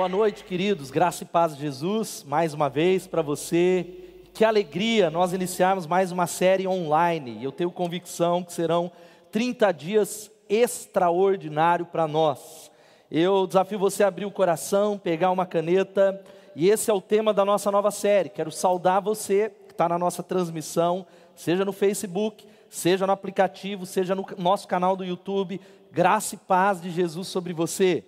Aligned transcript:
Boa 0.00 0.08
noite, 0.08 0.44
queridos. 0.44 0.90
Graça 0.90 1.24
e 1.24 1.26
paz 1.26 1.54
de 1.54 1.60
Jesus, 1.60 2.24
mais 2.26 2.54
uma 2.54 2.70
vez 2.70 3.06
para 3.06 3.20
você. 3.20 3.86
Que 4.32 4.46
alegria 4.46 5.10
nós 5.10 5.34
iniciarmos 5.34 5.86
mais 5.86 6.10
uma 6.10 6.26
série 6.26 6.66
online. 6.66 7.44
Eu 7.44 7.52
tenho 7.52 7.70
convicção 7.70 8.42
que 8.42 8.50
serão 8.50 8.90
30 9.30 9.70
dias 9.72 10.30
extraordinários 10.48 11.86
para 11.86 12.08
nós. 12.08 12.70
Eu 13.10 13.46
desafio 13.46 13.78
você 13.78 14.02
a 14.02 14.08
abrir 14.08 14.24
o 14.24 14.30
coração, 14.30 14.96
pegar 14.96 15.30
uma 15.30 15.44
caneta, 15.44 16.18
e 16.56 16.70
esse 16.70 16.90
é 16.90 16.94
o 16.94 17.02
tema 17.02 17.34
da 17.34 17.44
nossa 17.44 17.70
nova 17.70 17.90
série. 17.90 18.30
Quero 18.30 18.50
saudar 18.50 19.00
você 19.00 19.52
que 19.66 19.74
está 19.74 19.86
na 19.86 19.98
nossa 19.98 20.22
transmissão, 20.22 21.06
seja 21.36 21.62
no 21.62 21.74
Facebook, 21.74 22.46
seja 22.70 23.06
no 23.06 23.12
aplicativo, 23.12 23.84
seja 23.84 24.14
no 24.14 24.24
nosso 24.38 24.66
canal 24.66 24.96
do 24.96 25.04
YouTube. 25.04 25.60
Graça 25.92 26.36
e 26.36 26.38
paz 26.38 26.80
de 26.80 26.90
Jesus 26.90 27.28
sobre 27.28 27.52
você. 27.52 28.02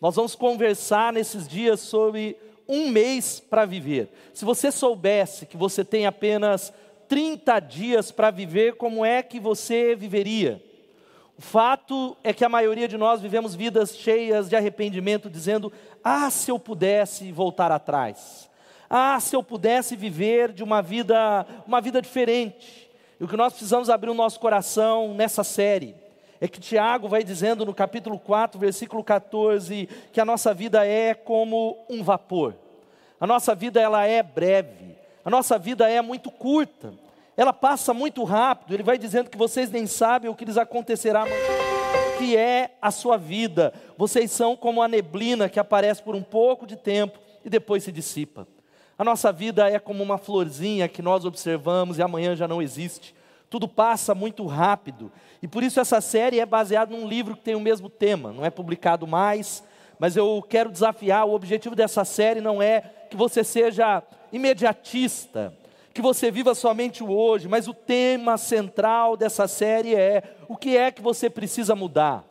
Nós 0.00 0.14
vamos 0.14 0.34
conversar 0.34 1.12
nesses 1.12 1.48
dias 1.48 1.80
sobre 1.80 2.36
um 2.68 2.90
mês 2.90 3.40
para 3.40 3.64
viver. 3.64 4.10
Se 4.34 4.44
você 4.44 4.70
soubesse 4.70 5.46
que 5.46 5.56
você 5.56 5.84
tem 5.84 6.06
apenas 6.06 6.72
30 7.08 7.60
dias 7.60 8.10
para 8.10 8.30
viver, 8.30 8.74
como 8.74 9.04
é 9.04 9.22
que 9.22 9.40
você 9.40 9.94
viveria? 9.94 10.62
O 11.38 11.42
fato 11.42 12.16
é 12.22 12.32
que 12.32 12.44
a 12.44 12.48
maioria 12.48 12.88
de 12.88 12.96
nós 12.96 13.20
vivemos 13.20 13.54
vidas 13.54 13.96
cheias 13.96 14.48
de 14.48 14.56
arrependimento, 14.56 15.30
dizendo: 15.30 15.72
Ah, 16.02 16.30
se 16.30 16.50
eu 16.50 16.58
pudesse 16.58 17.30
voltar 17.32 17.70
atrás. 17.70 18.50
Ah, 18.88 19.18
se 19.20 19.34
eu 19.34 19.42
pudesse 19.42 19.96
viver 19.96 20.52
de 20.52 20.62
uma 20.62 20.82
vida, 20.82 21.46
uma 21.66 21.80
vida 21.80 22.00
diferente. 22.00 22.90
E 23.18 23.24
o 23.24 23.28
que 23.28 23.36
nós 23.36 23.52
precisamos 23.52 23.88
abrir 23.88 24.10
o 24.10 24.14
nosso 24.14 24.38
coração 24.38 25.14
nessa 25.14 25.42
série 25.42 25.94
é 26.40 26.46
que 26.48 26.60
Tiago 26.60 27.08
vai 27.08 27.24
dizendo 27.24 27.64
no 27.64 27.74
capítulo 27.74 28.18
4, 28.18 28.58
versículo 28.58 29.02
14, 29.02 29.88
que 30.12 30.20
a 30.20 30.24
nossa 30.24 30.52
vida 30.52 30.86
é 30.86 31.14
como 31.14 31.84
um 31.88 32.02
vapor. 32.02 32.54
A 33.18 33.26
nossa 33.26 33.54
vida 33.54 33.80
ela 33.80 34.04
é 34.06 34.22
breve. 34.22 34.96
A 35.24 35.30
nossa 35.30 35.58
vida 35.58 35.88
é 35.88 36.00
muito 36.02 36.30
curta. 36.30 36.92
Ela 37.36 37.52
passa 37.52 37.94
muito 37.94 38.22
rápido. 38.24 38.74
Ele 38.74 38.82
vai 38.82 38.98
dizendo 38.98 39.30
que 39.30 39.38
vocês 39.38 39.70
nem 39.70 39.86
sabem 39.86 40.30
o 40.30 40.34
que 40.34 40.44
lhes 40.44 40.58
acontecerá. 40.58 41.24
Que 42.18 42.36
é 42.36 42.76
a 42.80 42.90
sua 42.90 43.16
vida. 43.16 43.72
Vocês 43.96 44.30
são 44.30 44.54
como 44.56 44.82
a 44.82 44.88
neblina 44.88 45.48
que 45.48 45.58
aparece 45.58 46.02
por 46.02 46.14
um 46.14 46.22
pouco 46.22 46.66
de 46.66 46.76
tempo 46.76 47.18
e 47.44 47.50
depois 47.50 47.82
se 47.82 47.90
dissipa. 47.90 48.46
A 48.98 49.04
nossa 49.04 49.32
vida 49.32 49.68
é 49.70 49.78
como 49.78 50.02
uma 50.02 50.18
florzinha 50.18 50.88
que 50.88 51.02
nós 51.02 51.24
observamos 51.24 51.98
e 51.98 52.02
amanhã 52.02 52.36
já 52.36 52.46
não 52.46 52.62
existe. 52.62 53.14
Tudo 53.48 53.68
passa 53.68 54.14
muito 54.14 54.44
rápido. 54.46 55.10
E 55.42 55.48
por 55.48 55.62
isso 55.62 55.78
essa 55.80 56.00
série 56.00 56.40
é 56.40 56.46
baseada 56.46 56.94
num 56.94 57.06
livro 57.06 57.36
que 57.36 57.42
tem 57.42 57.54
o 57.54 57.60
mesmo 57.60 57.88
tema, 57.88 58.32
não 58.32 58.44
é 58.44 58.50
publicado 58.50 59.06
mais, 59.06 59.62
mas 59.98 60.16
eu 60.16 60.44
quero 60.48 60.70
desafiar, 60.70 61.26
o 61.26 61.34
objetivo 61.34 61.74
dessa 61.74 62.04
série 62.04 62.40
não 62.40 62.60
é 62.60 62.80
que 63.08 63.16
você 63.16 63.42
seja 63.42 64.02
imediatista, 64.32 65.54
que 65.94 66.02
você 66.02 66.30
viva 66.30 66.54
somente 66.54 67.02
o 67.02 67.10
hoje, 67.10 67.48
mas 67.48 67.66
o 67.66 67.72
tema 67.72 68.36
central 68.36 69.16
dessa 69.16 69.48
série 69.48 69.94
é 69.94 70.22
o 70.48 70.56
que 70.56 70.76
é 70.76 70.90
que 70.90 71.00
você 71.00 71.30
precisa 71.30 71.74
mudar. 71.74 72.24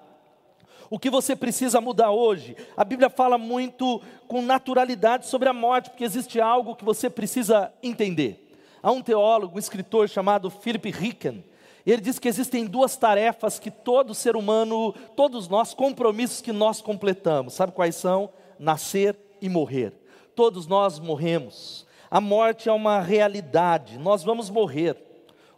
O 0.89 0.99
que 0.99 1.09
você 1.09 1.35
precisa 1.35 1.81
mudar 1.81 2.11
hoje? 2.11 2.55
A 2.77 2.83
Bíblia 2.83 3.09
fala 3.09 3.39
muito 3.39 3.99
com 4.27 4.41
naturalidade 4.43 5.25
sobre 5.25 5.49
a 5.49 5.53
morte, 5.53 5.89
porque 5.89 6.03
existe 6.03 6.39
algo 6.39 6.75
que 6.75 6.85
você 6.85 7.09
precisa 7.09 7.73
entender. 7.81 8.44
Há 8.85 8.91
um 8.91 9.01
teólogo, 9.01 9.55
um 9.55 9.59
escritor 9.59 10.07
chamado 10.07 10.47
Philip 10.47 10.91
Ricken, 10.91 11.43
ele 11.83 11.99
diz 11.99 12.19
que 12.19 12.27
existem 12.27 12.67
duas 12.67 12.95
tarefas 12.95 13.57
que 13.57 13.71
todo 13.71 14.13
ser 14.13 14.35
humano, 14.35 14.93
todos 15.15 15.47
nós, 15.47 15.73
compromissos 15.73 16.39
que 16.39 16.53
nós 16.53 16.83
completamos. 16.83 17.55
Sabe 17.55 17.71
quais 17.71 17.95
são? 17.95 18.29
Nascer 18.59 19.17
e 19.41 19.49
morrer. 19.49 19.91
Todos 20.35 20.67
nós 20.67 20.99
morremos. 20.99 21.87
A 22.11 22.21
morte 22.21 22.69
é 22.69 22.71
uma 22.71 23.01
realidade, 23.01 23.97
nós 23.97 24.23
vamos 24.23 24.51
morrer. 24.51 24.95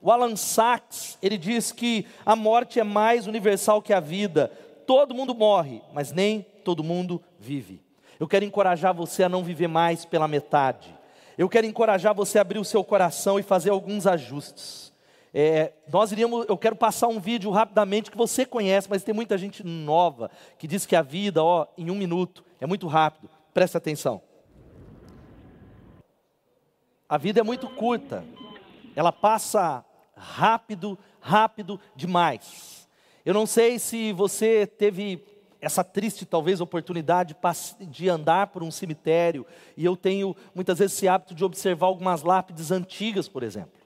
O 0.02 0.09
Alan 0.09 0.38
Sachs, 0.38 1.18
ele 1.22 1.38
diz 1.38 1.74
que 1.74 2.06
a 2.25 2.34
morte 2.34 2.80
é 2.80 2.84
mais 2.85 3.28
universal 3.28 3.81
que 3.81 3.91
a 3.91 4.00
vida. 4.00 4.50
Todo 4.85 5.13
mundo 5.13 5.35
morre, 5.35 5.81
mas 5.94 6.13
nem 6.13 6.46
todo 6.63 6.81
mundo 6.81 7.22
vive. 7.38 7.81
Eu 8.18 8.25
quero 8.25 8.46
encorajar 8.46 8.94
você 8.94 9.24
a 9.24 9.30
não 9.30 9.44
viver 9.44 9.68
mais 9.68 10.06
pela 10.06 10.30
metade. 10.30 10.97
Eu 11.38 11.48
quero 11.48 11.68
encorajar 11.68 12.16
você 12.16 12.40
a 12.40 12.42
abrir 12.42 12.58
o 12.58 12.66
seu 12.66 12.84
coração 12.84 13.40
e 13.40 13.44
fazer 13.44 13.70
alguns 13.70 14.08
ajustes. 14.08 14.92
É, 15.34 15.72
nós 15.88 16.12
iríamos, 16.12 16.46
eu 16.50 16.58
quero 16.58 16.75
passar 16.75 17.08
um 17.08 17.20
vídeo 17.20 17.52
rapidamente 17.52 18.09
que 18.09 18.18
você 18.18 18.44
conhece, 18.44 18.90
mas 18.90 19.03
tem 19.03 19.14
muita 19.14 19.38
gente 19.38 19.64
nova 19.64 20.31
que 20.58 20.68
diz 20.68 20.86
que 20.86 20.96
a 20.96 21.02
vida, 21.03 21.44
ó, 21.44 21.68
em 21.78 21.92
um 21.92 21.96
minuto, 21.96 22.44
é 22.59 22.66
muito 22.66 22.88
rápido. 22.88 23.30
Presta 23.53 23.78
atenção. 23.78 24.22
A 27.08 27.18
vida 27.18 27.40
é 27.40 27.44
muito 27.44 27.69
curta. 27.69 28.25
Ela 28.96 29.12
passa 29.12 29.86
rápido, 30.16 30.98
rápido 31.19 31.80
demais. 31.96 32.90
Eu 33.24 33.34
não 33.34 33.46
sei 33.46 33.78
se 33.78 34.12
você 34.12 34.66
teve 34.66 35.24
essa 35.62 35.84
triste, 35.84 36.25
talvez, 36.25 36.62
oportunidade 36.62 37.35
de 37.81 38.09
andar 38.09 38.47
por 38.47 38.63
um 38.63 38.72
cemitério, 38.72 39.45
e 39.75 39.84
eu 39.84 39.95
tenho 39.95 40.35
muitas 40.53 40.79
vezes 40.79 40.95
esse 40.95 41.07
hábito 41.07 41.34
de 41.34 41.44
observar 41.44 41.88
algumas 41.88 42.22
lápides 42.23 42.72
antigas, 42.72 43.28
por 43.28 43.44
exemplo. 43.44 43.78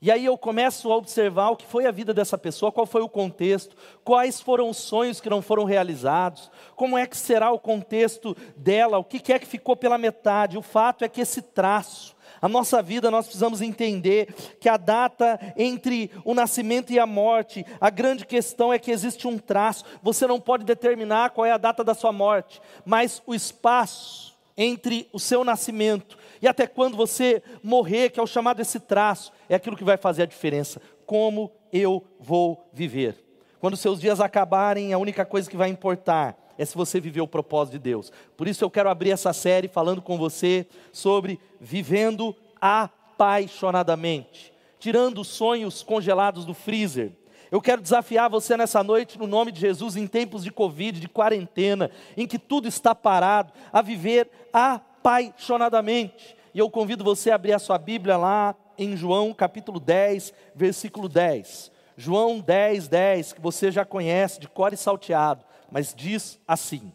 E 0.00 0.10
aí 0.10 0.26
eu 0.26 0.36
começo 0.36 0.92
a 0.92 0.96
observar 0.96 1.50
o 1.50 1.56
que 1.56 1.64
foi 1.64 1.86
a 1.86 1.90
vida 1.90 2.12
dessa 2.12 2.36
pessoa, 2.36 2.70
qual 2.70 2.84
foi 2.84 3.00
o 3.00 3.08
contexto, 3.08 3.74
quais 4.04 4.40
foram 4.40 4.68
os 4.68 4.76
sonhos 4.76 5.20
que 5.20 5.30
não 5.30 5.40
foram 5.40 5.64
realizados, 5.64 6.50
como 6.74 6.98
é 6.98 7.06
que 7.06 7.16
será 7.16 7.50
o 7.50 7.58
contexto 7.58 8.36
dela, 8.56 8.98
o 8.98 9.04
que 9.04 9.32
é 9.32 9.38
que 9.38 9.46
ficou 9.46 9.74
pela 9.74 9.96
metade. 9.96 10.58
O 10.58 10.62
fato 10.62 11.02
é 11.02 11.08
que 11.08 11.22
esse 11.22 11.40
traço, 11.40 12.15
a 12.40 12.48
nossa 12.48 12.82
vida, 12.82 13.10
nós 13.10 13.26
precisamos 13.26 13.60
entender 13.60 14.32
que 14.60 14.68
a 14.68 14.76
data 14.76 15.38
entre 15.56 16.10
o 16.24 16.34
nascimento 16.34 16.92
e 16.92 16.98
a 16.98 17.06
morte, 17.06 17.64
a 17.80 17.90
grande 17.90 18.26
questão 18.26 18.72
é 18.72 18.78
que 18.78 18.90
existe 18.90 19.26
um 19.26 19.38
traço. 19.38 19.84
Você 20.02 20.26
não 20.26 20.40
pode 20.40 20.64
determinar 20.64 21.30
qual 21.30 21.44
é 21.44 21.52
a 21.52 21.58
data 21.58 21.82
da 21.82 21.94
sua 21.94 22.12
morte, 22.12 22.60
mas 22.84 23.22
o 23.26 23.34
espaço 23.34 24.36
entre 24.56 25.08
o 25.12 25.18
seu 25.18 25.44
nascimento 25.44 26.16
e 26.40 26.48
até 26.48 26.66
quando 26.66 26.96
você 26.96 27.42
morrer, 27.62 28.10
que 28.10 28.20
é 28.20 28.22
o 28.22 28.26
chamado 28.26 28.60
esse 28.60 28.78
traço, 28.78 29.32
é 29.48 29.54
aquilo 29.54 29.76
que 29.76 29.84
vai 29.84 29.96
fazer 29.96 30.22
a 30.22 30.26
diferença. 30.26 30.80
Como 31.06 31.50
eu 31.72 32.04
vou 32.18 32.68
viver? 32.72 33.24
Quando 33.58 33.76
seus 33.76 34.00
dias 34.00 34.20
acabarem, 34.20 34.92
a 34.92 34.98
única 34.98 35.24
coisa 35.24 35.48
que 35.48 35.56
vai 35.56 35.68
importar 35.68 36.36
é 36.58 36.64
se 36.64 36.76
você 36.76 37.00
viveu 37.00 37.24
o 37.24 37.28
propósito 37.28 37.72
de 37.72 37.78
Deus. 37.78 38.12
Por 38.36 38.48
isso 38.48 38.64
eu 38.64 38.70
quero 38.70 38.88
abrir 38.88 39.10
essa 39.10 39.32
série 39.32 39.68
falando 39.68 40.00
com 40.00 40.16
você 40.16 40.66
sobre 40.92 41.38
vivendo 41.60 42.34
apaixonadamente, 42.60 44.52
tirando 44.78 45.20
os 45.20 45.28
sonhos 45.28 45.82
congelados 45.82 46.44
do 46.44 46.54
freezer. 46.54 47.12
Eu 47.50 47.60
quero 47.60 47.80
desafiar 47.80 48.28
você 48.28 48.56
nessa 48.56 48.82
noite, 48.82 49.18
no 49.18 49.26
nome 49.26 49.52
de 49.52 49.60
Jesus, 49.60 49.96
em 49.96 50.06
tempos 50.06 50.42
de 50.42 50.50
Covid, 50.50 50.98
de 50.98 51.08
quarentena, 51.08 51.90
em 52.16 52.26
que 52.26 52.38
tudo 52.38 52.66
está 52.66 52.94
parado, 52.94 53.52
a 53.72 53.80
viver 53.82 54.28
apaixonadamente. 54.52 56.36
E 56.52 56.58
eu 56.58 56.68
convido 56.68 57.04
você 57.04 57.30
a 57.30 57.36
abrir 57.36 57.52
a 57.52 57.58
sua 57.58 57.78
Bíblia 57.78 58.16
lá 58.16 58.54
em 58.76 58.96
João 58.96 59.32
capítulo 59.32 59.78
10, 59.78 60.34
versículo 60.54 61.08
10. 61.08 61.70
João 61.96 62.40
10, 62.40 62.88
10, 62.88 63.32
que 63.34 63.40
você 63.40 63.70
já 63.70 63.84
conhece 63.84 64.40
de 64.40 64.48
cor 64.48 64.72
e 64.72 64.76
salteado 64.76 65.44
mas 65.70 65.94
diz 65.94 66.38
assim: 66.46 66.92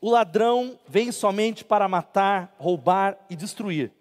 O 0.00 0.10
ladrão 0.10 0.78
vem 0.88 1.10
somente 1.12 1.64
para 1.64 1.88
matar, 1.88 2.54
roubar 2.58 3.16
e 3.28 3.36
destruir, 3.36 3.92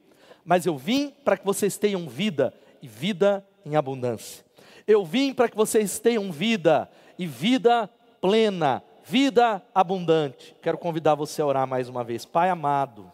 mas 0.43 0.66
eu 0.66 0.77
vim 0.77 1.13
para 1.23 1.38
que 1.38 1.45
vocês 1.45 1.77
tenham 1.77 2.07
vida 2.07 2.53
e 2.81 2.88
vida 2.88 3.45
em 3.66 3.75
abundância. 3.75 4.45
Eu 4.88 5.03
vim 5.03 5.33
para 5.33 5.49
que 5.49 5.55
vocês 5.55 5.97
tenham 5.97 6.31
vida 6.31 6.89
e 7.17 7.25
vida 7.25 7.89
plena, 8.21 8.83
vida 9.03 9.61
abundante. 9.73 10.55
Quero 10.61 10.77
convidar 10.77 11.16
você 11.16 11.41
a 11.41 11.45
orar 11.45 11.67
mais 11.67 11.89
uma 11.89 12.03
vez. 12.03 12.25
Pai 12.25 12.49
amado, 12.49 13.11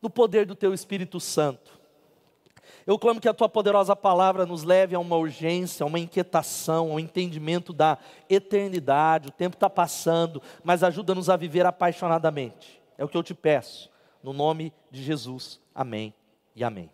no 0.00 0.08
poder 0.08 0.46
do 0.46 0.54
teu 0.54 0.72
Espírito 0.72 1.18
Santo, 1.18 1.79
eu 2.90 2.98
clamo 2.98 3.20
que 3.20 3.28
a 3.28 3.32
tua 3.32 3.48
poderosa 3.48 3.94
palavra 3.94 4.44
nos 4.44 4.64
leve 4.64 4.96
a 4.96 4.98
uma 4.98 5.14
urgência, 5.14 5.84
a 5.84 5.86
uma 5.86 6.00
inquietação, 6.00 6.90
ao 6.90 6.98
entendimento 6.98 7.72
da 7.72 7.96
eternidade. 8.28 9.28
O 9.28 9.30
tempo 9.30 9.54
está 9.54 9.70
passando, 9.70 10.42
mas 10.64 10.82
ajuda-nos 10.82 11.30
a 11.30 11.36
viver 11.36 11.64
apaixonadamente. 11.64 12.82
É 12.98 13.04
o 13.04 13.08
que 13.08 13.16
eu 13.16 13.22
te 13.22 13.32
peço, 13.32 13.88
no 14.24 14.32
nome 14.32 14.72
de 14.90 15.04
Jesus. 15.04 15.60
Amém 15.72 16.12
e 16.56 16.64
amém. 16.64 16.90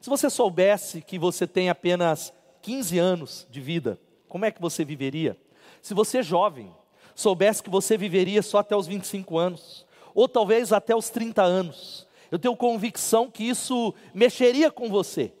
Se 0.00 0.08
você 0.08 0.30
soubesse 0.30 1.02
que 1.02 1.18
você 1.18 1.46
tem 1.46 1.68
apenas 1.68 2.32
15 2.62 2.98
anos 2.98 3.46
de 3.50 3.60
vida, 3.60 4.00
como 4.30 4.46
é 4.46 4.50
que 4.50 4.62
você 4.62 4.82
viveria? 4.82 5.36
Se 5.82 5.92
você 5.92 6.22
jovem, 6.22 6.74
soubesse 7.14 7.62
que 7.62 7.68
você 7.68 7.98
viveria 7.98 8.40
só 8.40 8.60
até 8.60 8.74
os 8.74 8.86
25 8.86 9.36
anos, 9.36 9.86
ou 10.14 10.26
talvez 10.26 10.72
até 10.72 10.96
os 10.96 11.10
30 11.10 11.42
anos, 11.42 12.07
eu 12.30 12.38
tenho 12.38 12.56
convicção 12.56 13.30
que 13.30 13.44
isso 13.44 13.94
mexeria 14.14 14.70
com 14.70 14.88
você. 14.88 15.32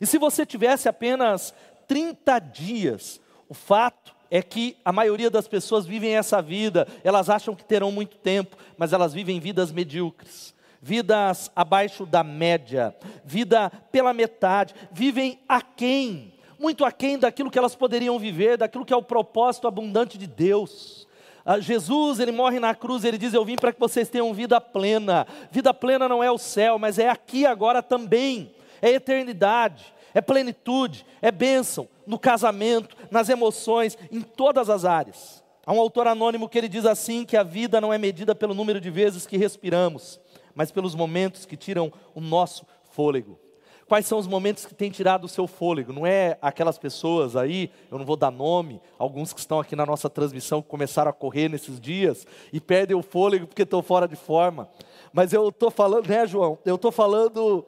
E 0.00 0.06
se 0.06 0.18
você 0.18 0.44
tivesse 0.44 0.88
apenas 0.88 1.54
30 1.86 2.38
dias, 2.38 3.20
o 3.48 3.54
fato 3.54 4.14
é 4.30 4.42
que 4.42 4.76
a 4.84 4.92
maioria 4.92 5.30
das 5.30 5.46
pessoas 5.46 5.86
vivem 5.86 6.16
essa 6.16 6.42
vida, 6.42 6.88
elas 7.02 7.30
acham 7.30 7.54
que 7.54 7.64
terão 7.64 7.92
muito 7.92 8.16
tempo, 8.16 8.56
mas 8.76 8.92
elas 8.92 9.14
vivem 9.14 9.38
vidas 9.38 9.70
medíocres, 9.70 10.54
vidas 10.82 11.50
abaixo 11.54 12.04
da 12.04 12.24
média, 12.24 12.94
vida 13.24 13.70
pela 13.92 14.12
metade, 14.12 14.74
vivem 14.90 15.38
aquém, 15.48 16.34
muito 16.58 16.84
aquém 16.84 17.18
daquilo 17.18 17.50
que 17.50 17.58
elas 17.58 17.74
poderiam 17.74 18.18
viver, 18.18 18.58
daquilo 18.58 18.84
que 18.84 18.92
é 18.92 18.96
o 18.96 19.02
propósito 19.02 19.68
abundante 19.68 20.18
de 20.18 20.26
Deus. 20.26 21.06
Ah, 21.44 21.60
Jesus, 21.60 22.20
ele 22.20 22.32
morre 22.32 22.58
na 22.58 22.74
cruz, 22.74 23.04
ele 23.04 23.18
diz: 23.18 23.34
Eu 23.34 23.44
vim 23.44 23.56
para 23.56 23.72
que 23.72 23.80
vocês 23.80 24.08
tenham 24.08 24.32
vida 24.32 24.60
plena. 24.60 25.26
Vida 25.50 25.74
plena 25.74 26.08
não 26.08 26.22
é 26.22 26.30
o 26.30 26.38
céu, 26.38 26.78
mas 26.78 26.98
é 26.98 27.08
aqui 27.08 27.44
agora 27.44 27.82
também, 27.82 28.54
é 28.80 28.90
eternidade 28.90 29.94
é 30.14 30.20
plenitude, 30.20 31.04
é 31.20 31.32
bênção 31.32 31.88
no 32.06 32.18
casamento, 32.18 32.96
nas 33.10 33.28
emoções, 33.28 33.98
em 34.10 34.20
todas 34.20 34.70
as 34.70 34.84
áreas. 34.84 35.42
Há 35.66 35.72
um 35.72 35.80
autor 35.80 36.06
anônimo 36.06 36.48
que 36.48 36.56
ele 36.56 36.68
diz 36.68 36.86
assim: 36.86 37.24
que 37.24 37.36
a 37.36 37.42
vida 37.42 37.80
não 37.80 37.92
é 37.92 37.98
medida 37.98 38.34
pelo 38.34 38.54
número 38.54 38.80
de 38.80 38.90
vezes 38.90 39.26
que 39.26 39.36
respiramos, 39.36 40.20
mas 40.54 40.70
pelos 40.70 40.94
momentos 40.94 41.44
que 41.44 41.56
tiram 41.56 41.92
o 42.14 42.20
nosso 42.20 42.64
fôlego. 42.92 43.38
Quais 43.94 44.06
são 44.06 44.18
os 44.18 44.26
momentos 44.26 44.66
que 44.66 44.74
têm 44.74 44.90
tirado 44.90 45.22
o 45.22 45.28
seu 45.28 45.46
fôlego? 45.46 45.92
Não 45.92 46.04
é 46.04 46.36
aquelas 46.42 46.76
pessoas 46.76 47.36
aí, 47.36 47.70
eu 47.92 47.96
não 47.96 48.04
vou 48.04 48.16
dar 48.16 48.32
nome, 48.32 48.80
alguns 48.98 49.32
que 49.32 49.38
estão 49.38 49.60
aqui 49.60 49.76
na 49.76 49.86
nossa 49.86 50.10
transmissão 50.10 50.60
que 50.60 50.66
começaram 50.66 51.10
a 51.10 51.12
correr 51.12 51.48
nesses 51.48 51.78
dias 51.78 52.26
e 52.52 52.58
perdem 52.58 52.96
o 52.96 53.04
fôlego 53.04 53.46
porque 53.46 53.62
estão 53.62 53.84
fora 53.84 54.08
de 54.08 54.16
forma. 54.16 54.68
Mas 55.12 55.32
eu 55.32 55.48
estou 55.48 55.70
falando, 55.70 56.08
né, 56.08 56.26
João? 56.26 56.58
Eu 56.64 56.74
estou 56.74 56.90
falando 56.90 57.64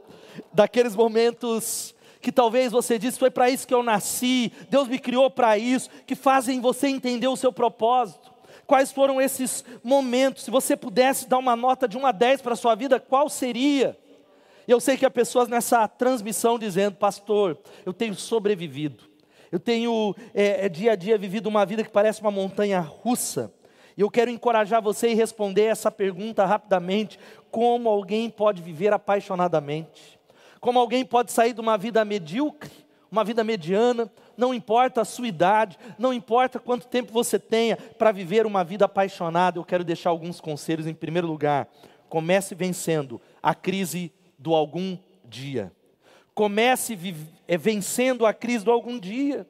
daqueles 0.53 0.97
momentos 0.97 1.95
que 2.21 2.33
talvez 2.33 2.73
você 2.73 2.99
disse, 2.99 3.21
foi 3.21 3.31
para 3.31 3.49
isso 3.49 3.65
que 3.65 3.73
eu 3.73 3.85
nasci, 3.85 4.51
Deus 4.69 4.89
me 4.89 4.99
criou 4.99 5.31
para 5.31 5.57
isso, 5.57 5.89
que 6.05 6.17
fazem 6.17 6.61
você 6.61 6.89
entender 6.89 7.29
o 7.29 7.37
seu 7.37 7.53
propósito. 7.53 8.33
Quais 8.67 8.91
foram 8.91 9.21
esses 9.21 9.65
momentos? 9.81 10.43
Se 10.43 10.51
você 10.51 10.77
pudesse 10.77 11.29
dar 11.29 11.39
uma 11.39 11.55
nota 11.55 11.87
de 11.87 11.97
1 11.97 12.05
a 12.05 12.11
10 12.11 12.43
para 12.43 12.55
a 12.55 12.57
sua 12.57 12.75
vida, 12.75 12.99
qual 12.99 13.29
seria? 13.29 13.97
Eu 14.67 14.81
sei 14.81 14.97
que 14.97 15.07
há 15.07 15.11
pessoas 15.11 15.49
nessa 15.49 15.87
transmissão 15.87 16.59
dizendo, 16.59 16.97
pastor, 16.97 17.59
eu 17.85 17.93
tenho 17.93 18.15
sobrevivido, 18.15 19.05
eu 19.53 19.61
tenho 19.61 20.15
é, 20.35 20.67
é, 20.67 20.69
dia 20.69 20.93
a 20.93 20.97
dia 20.97 21.17
vivido 21.17 21.47
uma 21.47 21.65
vida 21.65 21.85
que 21.85 21.91
parece 21.91 22.21
uma 22.21 22.33
montanha 22.33 22.81
russa, 22.81 23.53
e 23.97 24.01
eu 24.01 24.11
quero 24.11 24.31
encorajar 24.31 24.83
você 24.83 25.11
e 25.11 25.15
responder 25.15 25.63
essa 25.63 25.91
pergunta 25.91 26.45
rapidamente: 26.45 27.19
como 27.51 27.89
alguém 27.89 28.29
pode 28.29 28.61
viver 28.61 28.93
apaixonadamente? 28.93 30.19
Como 30.61 30.79
alguém 30.79 31.05
pode 31.05 31.33
sair 31.33 31.53
de 31.53 31.61
uma 31.61 31.79
vida 31.79 32.05
medíocre, 32.05 32.71
uma 33.11 33.25
vida 33.25 33.45
mediana, 33.45 34.11
não 34.37 34.53
importa 34.53 35.01
a 35.01 35.05
sua 35.05 35.29
idade, 35.29 35.79
não 35.99 36.13
importa 36.13 36.59
quanto 36.59 36.89
tempo 36.89 37.13
você 37.13 37.39
tenha 37.39 37.77
para 37.77 38.13
viver 38.13 38.45
uma 38.45 38.65
vida 38.65 38.85
apaixonada, 38.85 39.59
eu 39.59 39.65
quero 39.65 39.85
deixar 39.85 40.11
alguns 40.11 40.41
conselhos. 40.41 40.87
Em 40.87 40.95
primeiro 40.95 41.27
lugar, 41.27 41.69
comece 42.09 42.55
vencendo 42.55 43.21
a 43.43 43.55
crise 43.55 44.13
do 44.39 44.55
algum 44.55 44.99
dia. 45.25 45.73
Comece 46.35 46.99
eh, 47.49 47.57
vencendo 47.57 48.27
a 48.27 48.33
crise 48.33 48.65
do 48.65 48.71
algum 48.71 48.99
dia. 48.99 49.47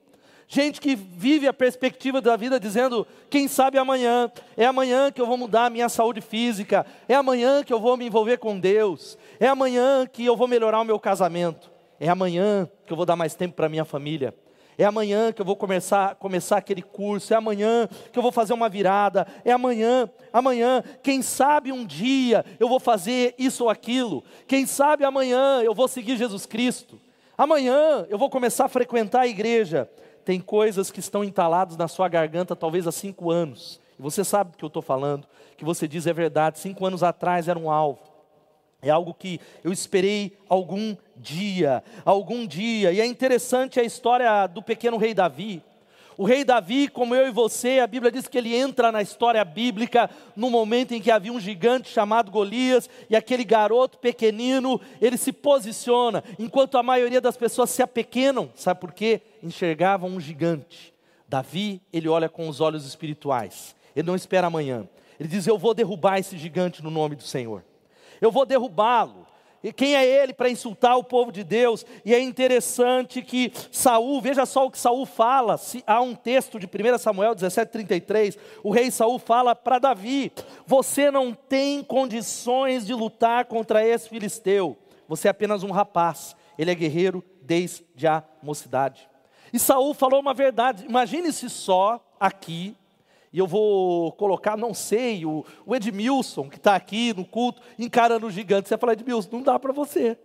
Gente 0.48 0.80
que 0.80 0.94
vive 0.94 1.48
a 1.48 1.52
perspectiva 1.52 2.20
da 2.20 2.36
vida 2.36 2.60
dizendo: 2.60 3.06
quem 3.28 3.48
sabe 3.48 3.78
amanhã, 3.78 4.30
é 4.56 4.64
amanhã 4.64 5.10
que 5.10 5.20
eu 5.20 5.26
vou 5.26 5.36
mudar 5.36 5.66
a 5.66 5.70
minha 5.70 5.88
saúde 5.88 6.20
física, 6.20 6.86
é 7.08 7.14
amanhã 7.14 7.64
que 7.64 7.72
eu 7.72 7.80
vou 7.80 7.96
me 7.96 8.06
envolver 8.06 8.38
com 8.38 8.58
Deus, 8.58 9.18
é 9.40 9.48
amanhã 9.48 10.06
que 10.06 10.24
eu 10.24 10.36
vou 10.36 10.46
melhorar 10.46 10.80
o 10.80 10.84
meu 10.84 11.00
casamento, 11.00 11.70
é 11.98 12.08
amanhã 12.08 12.70
que 12.86 12.92
eu 12.92 12.96
vou 12.96 13.04
dar 13.04 13.16
mais 13.16 13.34
tempo 13.34 13.56
para 13.56 13.68
minha 13.68 13.84
família, 13.84 14.32
é 14.78 14.84
amanhã 14.84 15.32
que 15.32 15.40
eu 15.40 15.46
vou 15.46 15.56
começar, 15.56 16.14
começar 16.16 16.58
aquele 16.58 16.82
curso, 16.82 17.32
é 17.32 17.36
amanhã 17.36 17.88
que 18.12 18.18
eu 18.18 18.22
vou 18.22 18.32
fazer 18.32 18.52
uma 18.52 18.68
virada, 18.68 19.26
é 19.44 19.52
amanhã, 19.52 20.08
amanhã, 20.32 20.82
quem 21.02 21.22
sabe 21.22 21.72
um 21.72 21.84
dia 21.84 22.44
eu 22.60 22.68
vou 22.68 22.80
fazer 22.80 23.34
isso 23.38 23.64
ou 23.64 23.70
aquilo, 23.70 24.22
quem 24.46 24.66
sabe 24.66 25.04
amanhã 25.04 25.60
eu 25.62 25.74
vou 25.74 25.88
seguir 25.88 26.16
Jesus 26.16 26.46
Cristo, 26.46 27.00
amanhã 27.36 28.06
eu 28.08 28.18
vou 28.18 28.28
começar 28.28 28.66
a 28.66 28.68
frequentar 28.68 29.20
a 29.20 29.26
igreja 29.26 29.88
tem 30.26 30.40
coisas 30.40 30.90
que 30.90 30.98
estão 30.98 31.22
entaladas 31.22 31.76
na 31.76 31.86
sua 31.86 32.08
garganta 32.08 32.56
talvez 32.56 32.84
há 32.88 32.90
cinco 32.90 33.30
anos. 33.30 33.80
E 33.96 34.02
você 34.02 34.24
sabe 34.24 34.50
do 34.50 34.58
que 34.58 34.64
eu 34.64 34.66
estou 34.66 34.82
falando, 34.82 35.24
que 35.56 35.64
você 35.64 35.86
diz 35.86 36.04
é 36.04 36.12
verdade. 36.12 36.58
Cinco 36.58 36.84
anos 36.84 37.04
atrás 37.04 37.46
era 37.46 37.56
um 37.56 37.70
alvo. 37.70 38.00
É 38.86 38.90
algo 38.90 39.12
que 39.12 39.40
eu 39.64 39.72
esperei 39.72 40.36
algum 40.48 40.96
dia, 41.16 41.82
algum 42.04 42.46
dia. 42.46 42.92
E 42.92 43.00
é 43.00 43.06
interessante 43.06 43.80
a 43.80 43.84
história 43.84 44.46
do 44.46 44.62
pequeno 44.62 44.96
rei 44.96 45.14
Davi. 45.14 45.62
O 46.18 46.24
rei 46.24 46.44
Davi, 46.44 46.88
como 46.88 47.14
eu 47.14 47.28
e 47.28 47.30
você, 47.30 47.78
a 47.78 47.86
Bíblia 47.86 48.10
diz 48.10 48.26
que 48.26 48.38
ele 48.38 48.54
entra 48.54 48.90
na 48.90 49.02
história 49.02 49.44
bíblica 49.44 50.08
no 50.34 50.48
momento 50.48 50.92
em 50.92 51.00
que 51.00 51.10
havia 51.10 51.32
um 51.32 51.38
gigante 51.38 51.90
chamado 51.90 52.30
Golias 52.30 52.88
e 53.10 53.14
aquele 53.14 53.44
garoto 53.44 53.98
pequenino, 53.98 54.80
ele 55.00 55.18
se 55.18 55.30
posiciona, 55.30 56.24
enquanto 56.38 56.78
a 56.78 56.82
maioria 56.82 57.20
das 57.20 57.36
pessoas 57.36 57.68
se 57.68 57.82
apequenam, 57.82 58.50
sabe 58.54 58.80
por 58.80 58.94
quê? 58.94 59.20
Enxergavam 59.42 60.08
um 60.08 60.18
gigante. 60.18 60.94
Davi, 61.28 61.82
ele 61.92 62.08
olha 62.08 62.30
com 62.30 62.48
os 62.48 62.62
olhos 62.62 62.86
espirituais, 62.86 63.76
ele 63.94 64.06
não 64.06 64.16
espera 64.16 64.46
amanhã. 64.46 64.88
Ele 65.20 65.28
diz: 65.28 65.46
Eu 65.46 65.58
vou 65.58 65.74
derrubar 65.74 66.18
esse 66.18 66.38
gigante 66.38 66.82
no 66.82 66.90
nome 66.90 67.16
do 67.16 67.22
Senhor, 67.22 67.62
eu 68.20 68.30
vou 68.30 68.46
derrubá-lo. 68.46 69.26
E 69.66 69.72
quem 69.72 69.96
é 69.96 70.04
ele 70.04 70.32
para 70.32 70.48
insultar 70.48 70.96
o 70.96 71.02
povo 71.02 71.32
de 71.32 71.42
Deus? 71.42 71.84
E 72.04 72.14
é 72.14 72.20
interessante 72.20 73.20
que 73.20 73.52
Saul, 73.72 74.20
veja 74.20 74.46
só 74.46 74.66
o 74.66 74.70
que 74.70 74.78
Saul 74.78 75.04
fala, 75.04 75.56
se, 75.56 75.82
há 75.84 76.00
um 76.00 76.14
texto 76.14 76.58
de 76.58 76.66
1 76.66 76.98
Samuel 76.98 77.34
17:33, 77.34 78.38
o 78.62 78.70
rei 78.70 78.92
Saul 78.92 79.18
fala 79.18 79.56
para 79.56 79.80
Davi: 79.80 80.30
"Você 80.66 81.10
não 81.10 81.32
tem 81.32 81.82
condições 81.82 82.86
de 82.86 82.94
lutar 82.94 83.46
contra 83.46 83.84
esse 83.84 84.08
filisteu. 84.08 84.78
Você 85.08 85.26
é 85.26 85.32
apenas 85.32 85.64
um 85.64 85.72
rapaz. 85.72 86.36
Ele 86.56 86.70
é 86.70 86.74
guerreiro 86.74 87.24
desde 87.42 88.06
a 88.06 88.22
mocidade." 88.40 89.08
E 89.52 89.58
Saul 89.58 89.94
falou 89.94 90.20
uma 90.20 90.34
verdade. 90.34 90.84
Imagine-se 90.84 91.50
só 91.50 92.00
aqui 92.20 92.76
e 93.36 93.38
eu 93.38 93.46
vou 93.46 94.12
colocar, 94.12 94.56
não 94.56 94.72
sei, 94.72 95.26
o, 95.26 95.44
Edmilson, 95.74 96.48
que 96.48 96.56
está 96.56 96.74
aqui 96.74 97.12
no 97.12 97.22
culto, 97.22 97.60
encarando 97.78 98.26
o 98.26 98.30
gigante. 98.30 98.66
Você 98.66 98.78
fala, 98.78 98.94
Edmilson, 98.94 99.28
não 99.30 99.42
dá 99.42 99.58
para 99.58 99.74
você. 99.74 100.16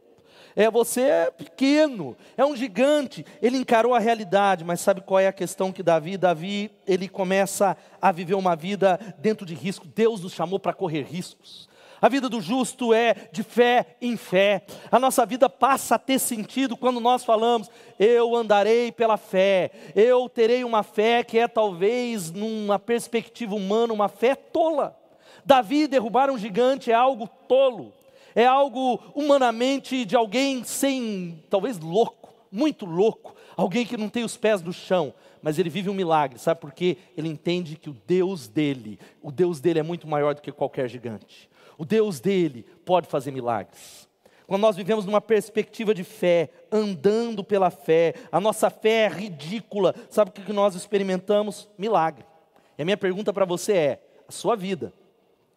É, 0.56 0.72
você 0.72 1.02
é 1.02 1.30
pequeno, 1.30 2.16
é 2.38 2.46
um 2.46 2.56
gigante. 2.56 3.26
Ele 3.42 3.58
encarou 3.58 3.94
a 3.94 4.00
realidade, 4.00 4.64
mas 4.64 4.80
sabe 4.80 5.02
qual 5.02 5.20
é 5.20 5.28
a 5.28 5.34
questão 5.34 5.74
que 5.74 5.84
Davi? 5.84 6.16
Davi, 6.16 6.72
ele 6.88 7.10
começa 7.10 7.76
a 8.02 8.14
viver 8.14 8.36
uma 8.36 8.56
vida 8.56 8.98
dentro 9.20 9.46
de 9.46 9.56
risco. 9.56 9.86
Deus 9.94 10.22
nos 10.22 10.32
chamou 10.32 10.58
para 10.58 10.72
correr 10.72 11.02
riscos. 11.02 11.68
A 12.02 12.10
vida 12.10 12.28
do 12.28 12.42
justo 12.42 12.96
é 12.96 13.14
de 13.32 13.44
fé 13.44 13.96
em 14.02 14.18
fé. 14.18 14.64
A 14.92 14.98
nossa 14.98 15.24
vida 15.24 15.48
passa 15.48 15.96
a 15.96 16.00
ter 16.00 16.18
sentido 16.18 16.76
quando 16.76 17.00
nós 17.00 17.24
falamos: 17.24 17.70
eu 18.00 18.36
andarei 18.36 18.92
pela 18.92 19.18
fé. 19.18 19.70
Eu 19.96 20.28
terei 20.28 20.64
uma 20.64 20.82
fé 20.82 21.24
que 21.24 21.38
é 21.38 21.48
talvez, 21.48 22.32
numa 22.32 22.80
perspectiva 22.80 23.54
humana, 23.54 23.94
uma 23.94 24.08
fé 24.08 24.34
tola. 24.34 24.98
Davi 25.46 25.86
derrubar 25.86 26.32
um 26.32 26.38
gigante 26.40 26.92
é 26.92 26.96
algo 26.96 27.28
tolo. 27.48 27.94
É 28.34 28.46
algo 28.46 29.00
humanamente 29.14 30.04
de 30.06 30.16
alguém 30.16 30.64
sem, 30.64 31.44
talvez 31.50 31.78
louco, 31.78 32.34
muito 32.52 32.86
louco, 32.86 33.36
alguém 33.58 33.86
que 33.86 33.98
não 33.98 34.08
tem 34.08 34.24
os 34.24 34.38
pés 34.38 34.62
no 34.62 34.72
chão, 34.72 35.14
mas 35.42 35.60
ele 35.60 35.70
vive 35.70 35.90
um 35.90 35.94
milagre, 35.94 36.40
sabe 36.40 36.62
por 36.62 36.72
quê? 36.72 36.98
Ele 37.18 37.28
entende 37.28 37.76
que 37.76 37.90
o 37.90 37.98
Deus 38.08 38.48
dele, 38.48 38.98
o 39.22 39.34
Deus 39.34 39.60
dele 39.60 39.80
é 39.80 39.84
muito 39.84 40.08
maior 40.08 40.34
do 40.34 40.42
que 40.42 40.50
qualquer 40.50 40.88
gigante. 40.88 41.51
O 41.82 41.86
Deus 41.86 42.20
dele 42.20 42.64
pode 42.86 43.08
fazer 43.08 43.32
milagres. 43.32 44.08
Quando 44.46 44.62
nós 44.62 44.76
vivemos 44.76 45.04
numa 45.04 45.20
perspectiva 45.20 45.96
de 45.96 46.04
fé, 46.04 46.52
andando 46.72 47.44
pela 47.44 47.72
fé, 47.72 48.14
a 48.32 48.40
nossa 48.40 48.70
fé 48.70 49.06
é 49.06 49.08
ridícula, 49.08 49.96
sabe 50.08 50.30
o 50.30 50.34
que 50.34 50.54
nós 50.54 50.76
experimentamos? 50.76 51.68
Milagre. 51.80 52.24
E 52.78 52.84
a 52.84 52.86
minha 52.86 52.98
pergunta 52.98 53.34
para 53.34 53.46
você 53.46 53.74
é: 53.74 54.04
a 54.28 54.32
sua 54.32 54.56
vida, 54.56 54.94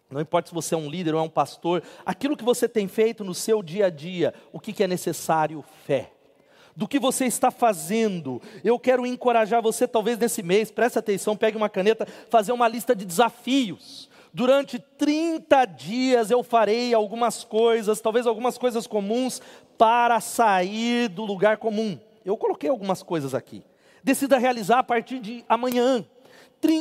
não 0.09 0.19
importa 0.19 0.49
se 0.49 0.55
você 0.55 0.75
é 0.75 0.79
um 0.79 0.89
líder 0.89 1.13
ou 1.13 1.21
é 1.21 1.23
um 1.23 1.29
pastor, 1.29 1.83
aquilo 2.07 2.39
que 2.39 2.43
você 2.45 2.67
tem 2.67 2.89
feito 2.89 3.23
no 3.23 3.35
seu 3.35 3.63
dia 3.63 3.89
a 3.89 3.91
dia, 3.91 4.33
o 4.51 4.59
que, 4.59 4.73
que 4.73 4.83
é 4.83 4.89
necessário? 4.89 5.63
Fé 5.85 6.11
do 6.77 6.89
que 6.89 6.99
você 6.99 7.27
está 7.27 7.51
fazendo. 7.51 8.41
Eu 8.65 8.79
quero 8.79 9.07
encorajar 9.07 9.63
você, 9.63 9.87
talvez 9.87 10.19
nesse 10.19 10.43
mês, 10.43 10.71
preste 10.71 10.99
atenção, 10.99 11.37
pegue 11.37 11.57
uma 11.57 11.69
caneta, 11.69 12.07
fazer 12.31 12.51
uma 12.51 12.67
lista 12.67 12.97
de 12.97 13.05
desafios. 13.05 14.09
Durante 14.35 14.81
30 14.81 15.65
dias 15.65 16.29
eu 16.29 16.43
farei 16.43 16.93
algumas 16.93 17.45
coisas, 17.45 18.01
talvez 18.01 18.27
algumas 18.27 18.59
coisas 18.59 18.85
comuns, 18.85 19.41
para 19.79 20.21
sair 20.21 21.09
do 21.09 21.25
lugar 21.25 21.59
comum. 21.59 21.97
Eu 22.25 22.37
coloquei 22.37 22.69
algumas 22.69 23.01
coisas 23.01 23.33
aqui. 23.33 23.63
Decida 24.03 24.37
realizar 24.37 24.81
a 24.81 24.83
partir 24.83 25.21
de 25.21 25.45
amanhã. 25.49 26.05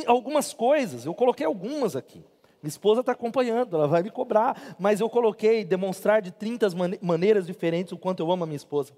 algumas 0.04 0.52
coisas, 0.52 1.06
eu 1.06 1.14
coloquei 1.14 1.46
algumas 1.46 1.94
aqui. 1.94 2.24
Minha 2.60 2.70
esposa 2.70 3.02
está 3.02 3.12
acompanhando, 3.12 3.76
ela 3.76 3.86
vai 3.86 4.02
me 4.02 4.10
cobrar, 4.10 4.74
mas 4.76 4.98
eu 4.98 5.08
coloquei 5.08 5.64
demonstrar 5.64 6.20
de 6.20 6.32
30 6.32 6.70
maneiras 7.00 7.46
diferentes 7.46 7.92
o 7.92 7.96
quanto 7.96 8.20
eu 8.20 8.32
amo 8.32 8.42
a 8.42 8.46
minha 8.46 8.56
esposa. 8.56 8.92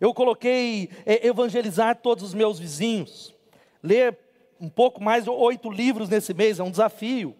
Eu 0.00 0.14
coloquei 0.14 0.88
é, 1.04 1.26
evangelizar 1.26 1.96
todos 1.96 2.22
os 2.22 2.32
meus 2.32 2.60
vizinhos, 2.60 3.34
ler 3.82 4.16
um 4.60 4.68
pouco 4.68 5.02
mais 5.02 5.26
oito 5.26 5.68
livros 5.68 6.08
nesse 6.08 6.32
mês, 6.32 6.60
é 6.60 6.62
um 6.62 6.70
desafio. 6.70 7.34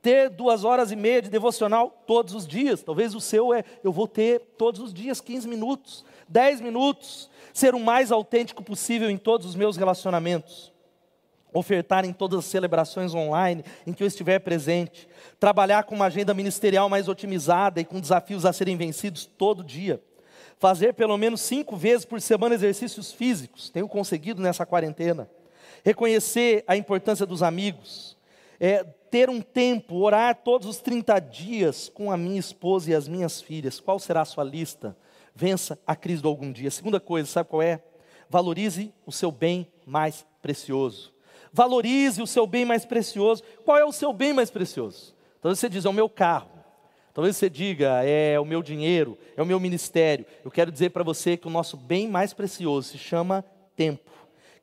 Ter 0.00 0.30
duas 0.30 0.64
horas 0.64 0.92
e 0.92 0.96
meia 0.96 1.20
de 1.20 1.28
devocional 1.28 2.02
todos 2.06 2.34
os 2.34 2.46
dias. 2.46 2.82
Talvez 2.82 3.14
o 3.14 3.20
seu 3.20 3.52
é, 3.52 3.64
eu 3.82 3.92
vou 3.92 4.06
ter 4.06 4.40
todos 4.56 4.80
os 4.80 4.94
dias 4.94 5.20
15 5.20 5.48
minutos, 5.48 6.04
10 6.28 6.60
minutos. 6.60 7.28
Ser 7.52 7.74
o 7.74 7.80
mais 7.80 8.12
autêntico 8.12 8.62
possível 8.62 9.10
em 9.10 9.16
todos 9.16 9.46
os 9.46 9.54
meus 9.56 9.76
relacionamentos. 9.76 10.72
Ofertar 11.52 12.04
em 12.04 12.12
todas 12.12 12.40
as 12.40 12.44
celebrações 12.44 13.14
online 13.14 13.64
em 13.86 13.92
que 13.92 14.02
eu 14.02 14.06
estiver 14.06 14.38
presente, 14.38 15.08
trabalhar 15.40 15.82
com 15.84 15.94
uma 15.94 16.04
agenda 16.06 16.34
ministerial 16.34 16.88
mais 16.88 17.08
otimizada 17.08 17.80
e 17.80 17.84
com 17.84 17.98
desafios 17.98 18.44
a 18.44 18.52
serem 18.52 18.76
vencidos 18.76 19.24
todo 19.24 19.64
dia, 19.64 20.00
fazer 20.58 20.92
pelo 20.92 21.16
menos 21.16 21.40
cinco 21.40 21.74
vezes 21.74 22.04
por 22.04 22.20
semana 22.20 22.54
exercícios 22.54 23.12
físicos, 23.12 23.70
tenho 23.70 23.88
conseguido 23.88 24.42
nessa 24.42 24.66
quarentena, 24.66 25.28
reconhecer 25.82 26.64
a 26.66 26.76
importância 26.76 27.24
dos 27.24 27.42
amigos, 27.42 28.16
é, 28.60 28.84
ter 29.10 29.30
um 29.30 29.40
tempo, 29.40 29.96
orar 29.96 30.34
todos 30.36 30.68
os 30.68 30.78
30 30.78 31.18
dias 31.20 31.88
com 31.88 32.10
a 32.10 32.16
minha 32.16 32.38
esposa 32.38 32.90
e 32.90 32.94
as 32.94 33.08
minhas 33.08 33.40
filhas, 33.40 33.80
qual 33.80 33.98
será 33.98 34.22
a 34.22 34.24
sua 34.24 34.44
lista? 34.44 34.96
Vença 35.34 35.78
a 35.86 35.94
crise 35.94 36.22
do 36.22 36.28
algum 36.28 36.50
dia. 36.50 36.70
Segunda 36.70 36.98
coisa, 36.98 37.28
sabe 37.28 37.48
qual 37.48 37.62
é? 37.62 37.82
Valorize 38.28 38.92
o 39.06 39.12
seu 39.12 39.30
bem 39.30 39.66
mais 39.86 40.26
precioso. 40.42 41.12
Valorize 41.52 42.20
o 42.20 42.26
seu 42.26 42.46
bem 42.46 42.64
mais 42.64 42.84
precioso. 42.84 43.42
Qual 43.64 43.78
é 43.78 43.84
o 43.84 43.92
seu 43.92 44.12
bem 44.12 44.32
mais 44.32 44.50
precioso? 44.50 45.14
Talvez 45.40 45.58
você 45.58 45.68
diz, 45.68 45.84
é 45.84 45.88
o 45.88 45.92
meu 45.92 46.08
carro. 46.08 46.50
Talvez 47.14 47.36
você 47.36 47.50
diga, 47.50 48.04
é 48.04 48.38
o 48.38 48.44
meu 48.44 48.62
dinheiro, 48.62 49.18
é 49.36 49.42
o 49.42 49.46
meu 49.46 49.58
ministério. 49.58 50.24
Eu 50.44 50.50
quero 50.50 50.70
dizer 50.70 50.90
para 50.90 51.02
você 51.02 51.36
que 51.36 51.48
o 51.48 51.50
nosso 51.50 51.76
bem 51.76 52.06
mais 52.06 52.32
precioso 52.32 52.90
se 52.90 52.98
chama 52.98 53.44
tempo, 53.74 54.10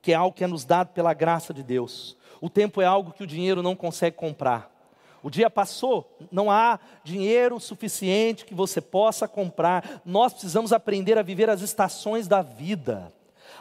que 0.00 0.12
é 0.12 0.14
algo 0.14 0.34
que 0.34 0.44
é 0.44 0.46
nos 0.46 0.64
dado 0.64 0.88
pela 0.94 1.12
graça 1.12 1.52
de 1.52 1.62
Deus. 1.62 2.16
O 2.40 2.50
tempo 2.50 2.80
é 2.80 2.84
algo 2.84 3.12
que 3.12 3.22
o 3.22 3.26
dinheiro 3.26 3.62
não 3.62 3.76
consegue 3.76 4.16
comprar. 4.16 4.74
O 5.22 5.30
dia 5.30 5.50
passou, 5.50 6.08
não 6.30 6.50
há 6.50 6.78
dinheiro 7.02 7.58
suficiente 7.58 8.44
que 8.44 8.54
você 8.54 8.80
possa 8.80 9.26
comprar. 9.26 10.02
Nós 10.04 10.32
precisamos 10.32 10.72
aprender 10.72 11.18
a 11.18 11.22
viver 11.22 11.50
as 11.50 11.62
estações 11.62 12.28
da 12.28 12.42
vida 12.42 13.12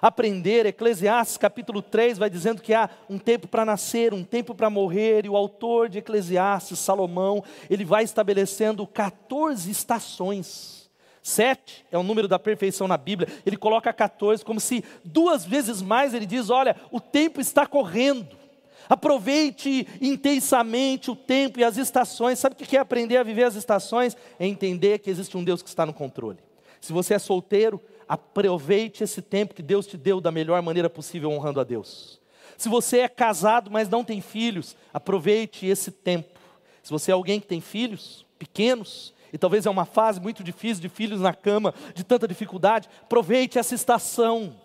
aprender. 0.02 0.66
Eclesiastes 0.66 1.38
capítulo 1.38 1.82
3 1.82 2.18
vai 2.18 2.30
dizendo 2.30 2.62
que 2.62 2.74
há 2.74 2.90
um 3.10 3.18
tempo 3.18 3.48
para 3.48 3.66
nascer, 3.66 4.14
um 4.14 4.24
tempo 4.24 4.54
para 4.54 4.70
morrer, 4.70 5.26
e 5.26 5.30
o 5.30 5.36
autor 5.36 5.90
de 5.90 6.00
Eclesiastes, 6.00 6.80
Salomão, 6.80 7.44
ele 7.70 7.86
vai 7.86 8.04
estabelecendo 8.04 8.86
14 8.86 9.70
estações. 9.70 10.90
Sete 11.22 11.84
é 11.92 11.98
o 11.98 12.04
número 12.04 12.28
da 12.28 12.38
perfeição 12.38 12.88
na 12.88 12.98
Bíblia, 12.98 13.28
ele 13.46 13.58
coloca 13.58 13.92
14 13.92 14.46
como 14.46 14.60
se 14.60 14.84
duas 15.04 15.44
vezes 15.44 15.82
mais 15.82 16.14
ele 16.14 16.26
diz: 16.26 16.52
olha, 16.52 16.76
o 16.92 17.00
tempo 17.00 17.42
está 17.42 17.66
correndo. 17.66 18.45
Aproveite 18.88 19.88
intensamente 20.02 21.10
o 21.10 21.16
tempo 21.16 21.60
e 21.60 21.64
as 21.64 21.78
estações. 21.78 22.40
Sabe 22.40 22.56
o 22.56 22.58
que 22.58 22.78
é 22.78 22.80
aprender 22.80 23.18
a 23.18 23.24
viver 23.24 23.44
as 23.44 23.56
estações? 23.56 24.16
É 24.40 24.46
entender 24.46 25.00
que 25.00 25.10
existe 25.10 25.36
um 25.38 25.44
Deus 25.44 25.62
que 25.62 25.70
está 25.70 25.86
no 25.86 25.94
controle. 25.94 26.40
Se 26.80 26.94
você 26.94 27.16
é 27.16 27.20
solteiro, 27.20 27.82
aproveite 28.08 29.04
esse 29.04 29.22
tempo 29.22 29.54
que 29.54 29.64
Deus 29.64 29.88
te 29.88 29.98
deu 29.98 30.22
da 30.22 30.32
melhor 30.32 30.62
maneira 30.62 30.90
possível, 30.90 31.32
honrando 31.32 31.60
a 31.60 31.64
Deus. 31.64 32.22
Se 32.58 32.70
você 32.70 33.00
é 33.00 33.10
casado, 33.10 33.70
mas 33.72 33.90
não 33.90 34.04
tem 34.04 34.22
filhos, 34.22 34.76
aproveite 34.94 35.66
esse 35.66 35.92
tempo. 35.92 36.40
Se 36.84 36.92
você 36.92 37.12
é 37.12 37.14
alguém 37.14 37.40
que 37.40 37.48
tem 37.48 37.60
filhos 37.60 38.26
pequenos, 38.38 39.14
e 39.34 39.38
talvez 39.38 39.66
é 39.66 39.70
uma 39.70 39.86
fase 39.86 40.22
muito 40.22 40.44
difícil 40.44 40.82
de 40.82 40.88
filhos 40.88 41.20
na 41.20 41.34
cama, 41.34 41.74
de 41.94 42.04
tanta 42.04 42.28
dificuldade, 42.28 42.88
aproveite 43.02 43.60
essa 43.60 43.76
estação. 43.76 44.56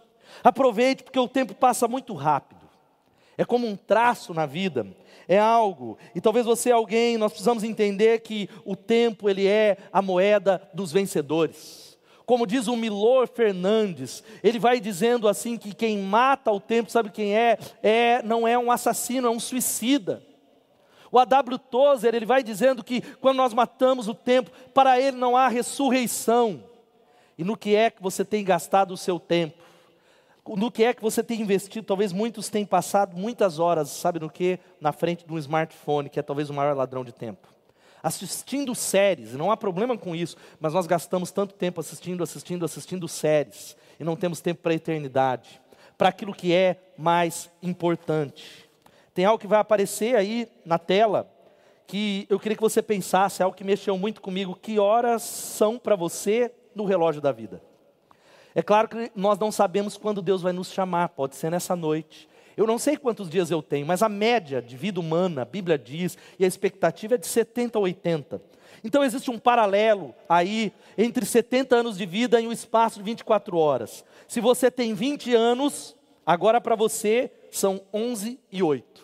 Aproveite, 0.44 1.02
porque 1.02 1.18
o 1.18 1.26
tempo 1.26 1.54
passa 1.54 1.88
muito 1.88 2.14
rápido. 2.14 2.59
É 3.40 3.44
como 3.46 3.66
um 3.66 3.74
traço 3.74 4.34
na 4.34 4.44
vida, 4.44 4.86
é 5.26 5.38
algo. 5.38 5.96
E 6.14 6.20
talvez 6.20 6.44
você 6.44 6.68
é 6.68 6.72
alguém, 6.74 7.16
nós 7.16 7.32
precisamos 7.32 7.64
entender 7.64 8.20
que 8.20 8.50
o 8.66 8.76
tempo 8.76 9.30
ele 9.30 9.46
é 9.46 9.78
a 9.90 10.02
moeda 10.02 10.60
dos 10.74 10.92
vencedores. 10.92 11.98
Como 12.26 12.46
diz 12.46 12.68
o 12.68 12.76
Milor 12.76 13.26
Fernandes, 13.26 14.22
ele 14.44 14.58
vai 14.58 14.78
dizendo 14.78 15.26
assim 15.26 15.56
que 15.56 15.74
quem 15.74 15.96
mata 16.00 16.52
o 16.52 16.60
tempo, 16.60 16.90
sabe 16.90 17.08
quem 17.08 17.34
é? 17.34 17.56
É 17.82 18.22
não 18.22 18.46
é 18.46 18.58
um 18.58 18.70
assassino, 18.70 19.28
é 19.28 19.30
um 19.30 19.40
suicida. 19.40 20.22
O 21.10 21.18
A.W. 21.18 21.58
Tozer, 21.58 22.14
ele 22.14 22.26
vai 22.26 22.42
dizendo 22.42 22.84
que 22.84 23.00
quando 23.00 23.38
nós 23.38 23.54
matamos 23.54 24.06
o 24.06 24.14
tempo, 24.14 24.50
para 24.74 25.00
ele 25.00 25.16
não 25.16 25.34
há 25.34 25.48
ressurreição. 25.48 26.62
E 27.38 27.42
no 27.42 27.56
que 27.56 27.74
é 27.74 27.88
que 27.90 28.02
você 28.02 28.22
tem 28.22 28.44
gastado 28.44 28.92
o 28.92 28.98
seu 28.98 29.18
tempo? 29.18 29.69
No 30.56 30.70
que 30.70 30.84
é 30.84 30.92
que 30.92 31.02
você 31.02 31.22
tem 31.22 31.40
investido? 31.40 31.86
Talvez 31.86 32.12
muitos 32.12 32.48
tenham 32.48 32.66
passado 32.66 33.16
muitas 33.16 33.58
horas, 33.58 33.88
sabe 33.90 34.18
no 34.18 34.28
que? 34.28 34.58
Na 34.80 34.92
frente 34.92 35.26
de 35.26 35.32
um 35.32 35.38
smartphone, 35.38 36.08
que 36.08 36.18
é 36.18 36.22
talvez 36.22 36.50
o 36.50 36.54
maior 36.54 36.76
ladrão 36.76 37.04
de 37.04 37.12
tempo 37.12 37.48
assistindo 38.02 38.74
séries, 38.74 39.34
não 39.34 39.50
há 39.50 39.56
problema 39.56 39.96
com 39.96 40.14
isso, 40.14 40.36
mas 40.58 40.72
nós 40.72 40.86
gastamos 40.86 41.30
tanto 41.30 41.54
tempo 41.54 41.80
assistindo, 41.80 42.22
assistindo, 42.22 42.64
assistindo 42.64 43.06
séries, 43.06 43.76
e 43.98 44.04
não 44.04 44.16
temos 44.16 44.40
tempo 44.40 44.62
para 44.62 44.72
a 44.72 44.76
eternidade, 44.76 45.60
para 45.98 46.08
aquilo 46.08 46.34
que 46.34 46.52
é 46.52 46.76
mais 46.96 47.50
importante. 47.62 48.68
Tem 49.12 49.24
algo 49.24 49.38
que 49.40 49.46
vai 49.46 49.60
aparecer 49.60 50.16
aí 50.16 50.48
na 50.64 50.78
tela, 50.78 51.30
que 51.86 52.26
eu 52.30 52.38
queria 52.38 52.56
que 52.56 52.62
você 52.62 52.80
pensasse, 52.80 53.42
algo 53.42 53.56
que 53.56 53.64
mexeu 53.64 53.98
muito 53.98 54.20
comigo, 54.20 54.54
que 54.54 54.78
horas 54.78 55.22
são 55.22 55.78
para 55.78 55.96
você 55.96 56.52
no 56.74 56.84
relógio 56.84 57.20
da 57.20 57.32
vida? 57.32 57.60
É 58.54 58.62
claro 58.62 58.88
que 58.88 59.10
nós 59.14 59.38
não 59.38 59.52
sabemos 59.52 59.96
quando 59.96 60.20
Deus 60.22 60.42
vai 60.42 60.52
nos 60.52 60.70
chamar, 60.72 61.10
pode 61.10 61.36
ser 61.36 61.50
nessa 61.50 61.76
noite, 61.76 62.28
eu 62.56 62.66
não 62.66 62.78
sei 62.78 62.96
quantos 62.96 63.30
dias 63.30 63.50
eu 63.50 63.62
tenho, 63.62 63.86
mas 63.86 64.02
a 64.02 64.08
média 64.08 64.60
de 64.60 64.76
vida 64.76 65.00
humana, 65.00 65.42
a 65.42 65.44
Bíblia 65.44 65.78
diz, 65.78 66.18
e 66.38 66.44
a 66.44 66.48
expectativa 66.48 67.14
é 67.14 67.18
de 67.18 67.26
70 67.26 67.78
a 67.78 67.80
80. 67.80 68.42
Então 68.82 69.04
existe 69.04 69.30
um 69.30 69.38
paralelo 69.38 70.14
aí 70.28 70.72
entre 70.96 71.24
70 71.24 71.76
anos 71.76 71.96
de 71.96 72.04
vida 72.04 72.40
em 72.40 72.46
um 72.46 72.52
espaço 72.52 72.98
de 72.98 73.04
24 73.04 73.56
horas. 73.56 74.04
Se 74.26 74.40
você 74.40 74.70
tem 74.70 74.94
20 74.94 75.34
anos, 75.34 75.96
agora 76.26 76.60
para 76.60 76.74
você 76.74 77.30
são 77.50 77.80
11 77.92 78.38
e 78.50 78.62
8. 78.62 79.02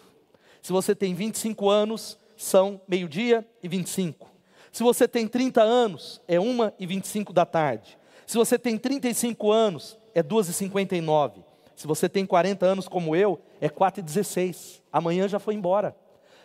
Se 0.60 0.72
você 0.72 0.94
tem 0.94 1.14
25 1.14 1.70
anos, 1.70 2.18
são 2.36 2.80
meio-dia 2.86 3.46
e 3.62 3.68
25. 3.68 4.30
Se 4.72 4.82
você 4.82 5.08
tem 5.08 5.26
30 5.26 5.62
anos, 5.62 6.20
é 6.28 6.38
1 6.38 6.72
e 6.78 6.86
25 6.86 7.32
da 7.32 7.46
tarde. 7.46 7.96
Se 8.26 8.37
você 8.37 8.59
tem 8.59 8.76
35 8.76 9.52
anos, 9.52 9.97
é 10.14 10.23
2 10.23 10.49
e 10.49 10.52
59. 10.52 11.42
Se 11.76 11.87
você 11.87 12.09
tem 12.09 12.26
40 12.26 12.66
anos 12.66 12.88
como 12.88 13.14
eu, 13.14 13.40
é 13.61 13.68
4 13.68 14.00
e 14.00 14.02
16. 14.02 14.83
Amanhã 14.92 15.28
já 15.28 15.38
foi 15.38 15.54
embora. 15.54 15.95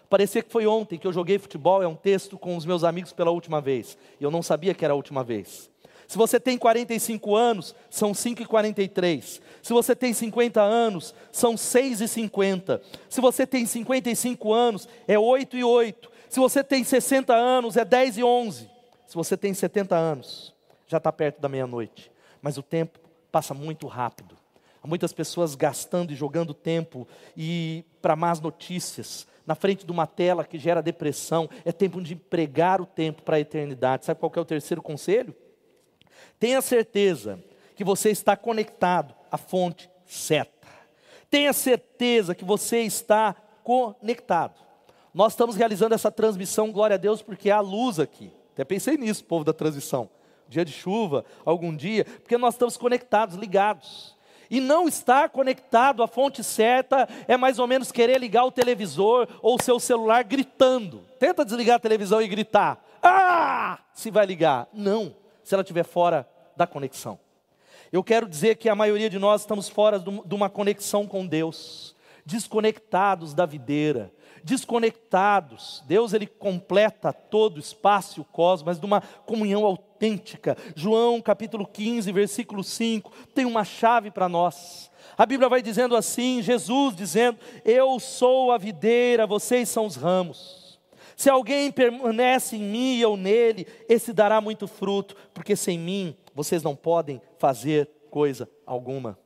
Parecia 0.10 0.44
que 0.44 0.52
foi 0.52 0.68
ontem 0.68 1.00
que 1.00 1.08
eu 1.08 1.14
joguei 1.14 1.40
futebol, 1.40 1.82
é 1.82 1.88
um 1.88 1.96
texto 1.96 2.38
com 2.38 2.56
os 2.58 2.66
meus 2.66 2.84
amigos 2.84 3.14
pela 3.14 3.32
última 3.32 3.62
vez. 3.62 3.98
E 4.20 4.24
eu 4.24 4.30
não 4.30 4.44
sabia 4.44 4.74
que 4.74 4.84
era 4.84 4.94
a 4.94 4.96
última 4.96 5.24
vez. 5.24 5.72
Se 6.06 6.18
você 6.18 6.38
tem 6.38 6.58
45 6.58 7.34
anos, 7.36 7.74
são 7.90 8.14
5 8.14 8.42
e 8.42 8.46
43. 8.46 9.42
Se 9.64 9.72
você 9.72 9.96
tem 9.96 10.14
50 10.14 10.62
anos, 10.62 11.16
são 11.32 11.56
6 11.56 12.02
e 12.02 12.08
50. 12.10 12.82
Se 13.10 13.22
você 13.22 13.48
tem 13.48 13.66
55 13.66 14.54
anos, 14.54 14.88
é 15.08 15.18
8 15.18 15.56
e 15.56 15.64
8. 15.64 16.12
Se 16.28 16.40
você 16.40 16.62
tem 16.62 16.84
60 16.84 17.34
anos, 17.34 17.78
é 17.78 17.86
10 17.86 18.18
e 18.18 18.24
11. 18.24 18.70
Se 19.08 19.16
você 19.16 19.38
tem 19.38 19.54
70 19.54 19.96
anos, 19.96 20.54
já 20.92 20.98
está 20.98 21.12
perto 21.12 21.40
da 21.40 21.48
meia-noite. 21.48 22.12
Mas 22.42 22.58
o 22.58 22.62
tempo 22.62 23.00
passa 23.32 23.54
muito 23.54 23.88
rápido. 23.88 24.36
Há 24.84 24.88
muitas 24.88 25.14
pessoas 25.14 25.56
gastando 25.56 26.12
e 26.12 26.16
jogando 26.16 26.54
tempo 26.54 27.08
e 27.38 27.86
para 28.02 28.16
más 28.16 28.42
notícias, 28.42 29.26
na 29.48 29.56
frente 29.56 29.86
de 29.86 29.92
uma 29.92 30.06
tela 30.06 30.44
que 30.44 30.60
gera 30.60 30.82
depressão. 30.82 31.50
É 31.64 31.72
tempo 31.72 32.02
de 32.02 32.16
empregar 32.16 32.82
o 32.82 32.86
tempo 32.86 33.22
para 33.22 33.38
a 33.38 33.40
eternidade. 33.40 34.06
Sabe 34.06 34.20
qual 34.20 34.32
é 34.36 34.40
o 34.40 34.46
terceiro 34.46 34.82
conselho? 34.82 35.34
Tenha 36.38 36.62
certeza 36.62 37.42
que 37.74 37.84
você 37.86 38.10
está 38.10 38.36
conectado 38.36 39.16
à 39.32 39.38
fonte 39.38 39.90
certa. 40.06 40.68
Tenha 41.30 41.54
certeza 41.54 42.36
que 42.36 42.44
você 42.44 42.82
está 42.82 43.34
conectado. 43.64 44.60
Nós 45.14 45.34
estamos 45.34 45.56
realizando 45.56 45.96
essa 45.96 46.12
transmissão, 46.12 46.70
glória 46.70 46.96
a 46.96 46.98
Deus, 46.98 47.22
porque 47.22 47.50
há 47.50 47.62
luz 47.62 47.98
aqui. 47.98 48.32
Até 48.54 48.66
pensei 48.66 48.98
nisso, 48.98 49.24
povo 49.24 49.46
da 49.46 49.54
transmissão. 49.54 50.10
Dia 50.52 50.66
de 50.66 50.74
chuva, 50.74 51.24
algum 51.46 51.74
dia, 51.74 52.04
porque 52.04 52.38
nós 52.38 52.56
estamos 52.56 52.76
conectados, 52.76 53.38
ligados 53.38 54.18
e 54.50 54.60
não 54.60 54.86
estar 54.86 55.30
conectado 55.30 56.04
à 56.04 56.08
fonte 56.08 56.44
certa 56.44 57.08
é 57.26 57.38
mais 57.38 57.58
ou 57.58 57.66
menos 57.66 57.90
querer 57.90 58.20
ligar 58.20 58.44
o 58.44 58.52
televisor 58.52 59.30
ou 59.42 59.56
o 59.56 59.64
seu 59.64 59.80
celular 59.80 60.26
gritando. 60.26 61.06
Tenta 61.18 61.46
desligar 61.46 61.78
a 61.78 61.80
televisão 61.80 62.22
e 62.22 62.28
gritar. 62.28 62.84
Ah! 63.02 63.80
Se 63.94 64.12
vai 64.12 64.26
ligar. 64.26 64.68
Não, 64.74 65.16
se 65.42 65.56
ela 65.56 65.62
estiver 65.62 65.86
fora 65.86 66.28
da 66.58 66.68
conexão. 66.68 67.18
Eu 67.90 68.04
quero 68.04 68.28
dizer 68.28 68.58
que 68.58 68.68
a 68.68 68.76
maioria 68.76 69.10
de 69.10 69.18
nós 69.18 69.44
estamos 69.44 69.70
fora 69.70 69.98
de 69.98 70.36
uma 70.36 70.50
conexão 70.50 71.08
com 71.08 71.26
Deus, 71.26 71.96
desconectados 72.26 73.34
da 73.34 73.46
videira, 73.46 74.12
desconectados. 74.44 75.84
Deus 75.88 76.14
ele 76.14 76.28
completa 76.28 77.14
todo 77.14 77.58
o 77.58 77.60
espaço 77.60 78.20
e 78.20 78.22
o 78.22 78.26
cosmos, 78.26 78.64
mas 78.66 78.80
de 78.80 78.86
uma 78.86 79.02
comunhão 79.26 79.66
autêntica. 79.66 80.58
João 80.76 81.22
capítulo 81.22 81.66
15, 81.66 82.12
versículo 82.12 82.64
5, 82.64 83.12
tem 83.34 83.46
uma 83.46 83.64
chave 83.64 84.12
para 84.12 84.30
nós. 84.30 84.90
A 85.18 85.26
Bíblia 85.26 85.50
vai 85.50 85.62
dizendo 85.62 85.96
assim, 85.96 86.42
Jesus 86.42 86.96
dizendo: 86.96 87.38
"Eu 87.64 88.00
sou 88.00 88.52
a 88.52 88.58
videira, 88.58 89.28
vocês 89.28 89.70
são 89.70 89.86
os 89.86 89.96
ramos". 89.96 90.80
Se 91.16 91.30
alguém 91.30 91.72
permanece 91.72 92.56
em 92.56 92.64
mim 92.64 92.98
eu 92.98 93.16
nele, 93.16 93.68
esse 93.88 94.12
dará 94.12 94.42
muito 94.42 94.68
fruto, 94.68 95.16
porque 95.34 95.56
sem 95.56 95.78
mim 95.78 96.16
vocês 96.34 96.64
não 96.64 96.76
podem 96.76 97.22
fazer 97.38 97.88
coisa 98.10 98.50
alguma. 98.66 99.21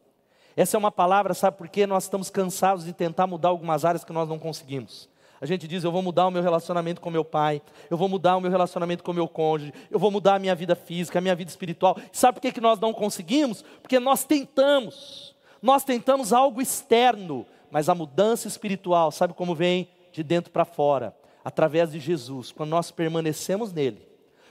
Essa 0.56 0.78
é 0.78 0.80
uma 0.80 0.92
palavra, 0.92 1.34
sabe 1.34 1.58
por 1.58 1.68
quê? 1.68 1.86
Nós 1.86 2.04
estamos 2.04 2.30
cansados 2.30 2.86
de 2.86 2.94
tentar 2.94 3.28
mudar 3.28 3.50
algumas 3.50 3.84
áreas 3.84 4.04
que 4.04 4.14
nós 4.14 4.30
não 4.30 4.40
conseguimos. 4.40 5.10
A 5.42 5.46
gente 5.46 5.68
diz: 5.68 5.84
eu 5.84 5.92
vou 5.92 6.02
mudar 6.02 6.28
o 6.28 6.32
meu 6.32 6.42
relacionamento 6.42 7.02
com 7.02 7.10
meu 7.10 7.26
pai, 7.26 7.62
eu 7.90 7.98
vou 7.98 8.08
mudar 8.08 8.38
o 8.38 8.42
meu 8.42 8.50
relacionamento 8.50 9.04
com 9.04 9.12
meu 9.12 9.28
cônjuge, 9.28 9.74
eu 9.92 10.00
vou 10.00 10.10
mudar 10.10 10.36
a 10.36 10.40
minha 10.40 10.56
vida 10.56 10.76
física, 10.76 11.20
a 11.20 11.22
minha 11.22 11.36
vida 11.36 11.50
espiritual. 11.50 11.98
Sabe 12.12 12.36
por 12.36 12.42
que, 12.42 12.54
que 12.54 12.62
nós 12.62 12.80
não 12.80 12.94
conseguimos? 12.94 13.64
Porque 13.82 14.00
nós 14.00 14.24
tentamos, 14.24 15.36
nós 15.62 15.84
tentamos 15.84 16.32
algo 16.32 16.62
externo, 16.62 17.46
mas 17.70 17.90
a 17.90 17.96
mudança 17.96 18.48
espiritual, 18.48 19.12
sabe 19.12 19.34
como 19.34 19.54
vem? 19.54 19.90
De 20.14 20.24
dentro 20.24 20.52
para 20.52 20.64
fora, 20.64 21.14
através 21.44 21.92
de 21.92 22.00
Jesus, 22.00 22.54
quando 22.54 22.70
nós 22.70 22.90
permanecemos 22.90 23.74
nele, 23.74 24.08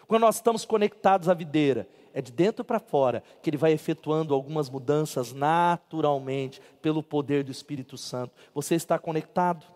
quando 0.07 0.21
nós 0.21 0.37
estamos 0.37 0.67
conectados 0.67 1.31
à 1.31 1.35
videira, 1.35 1.89
é 2.15 2.23
de 2.23 2.31
dentro 2.31 2.65
para 2.65 2.79
fora 2.79 3.23
que 3.43 3.51
ele 3.51 3.57
vai 3.57 3.73
efetuando 3.73 4.33
algumas 4.33 4.71
mudanças 4.71 5.33
naturalmente 5.33 6.63
pelo 6.81 7.03
poder 7.03 7.43
do 7.43 7.51
Espírito 7.51 7.99
Santo. 7.99 8.33
Você 8.55 8.77
está 8.77 8.99
conectado? 8.99 9.67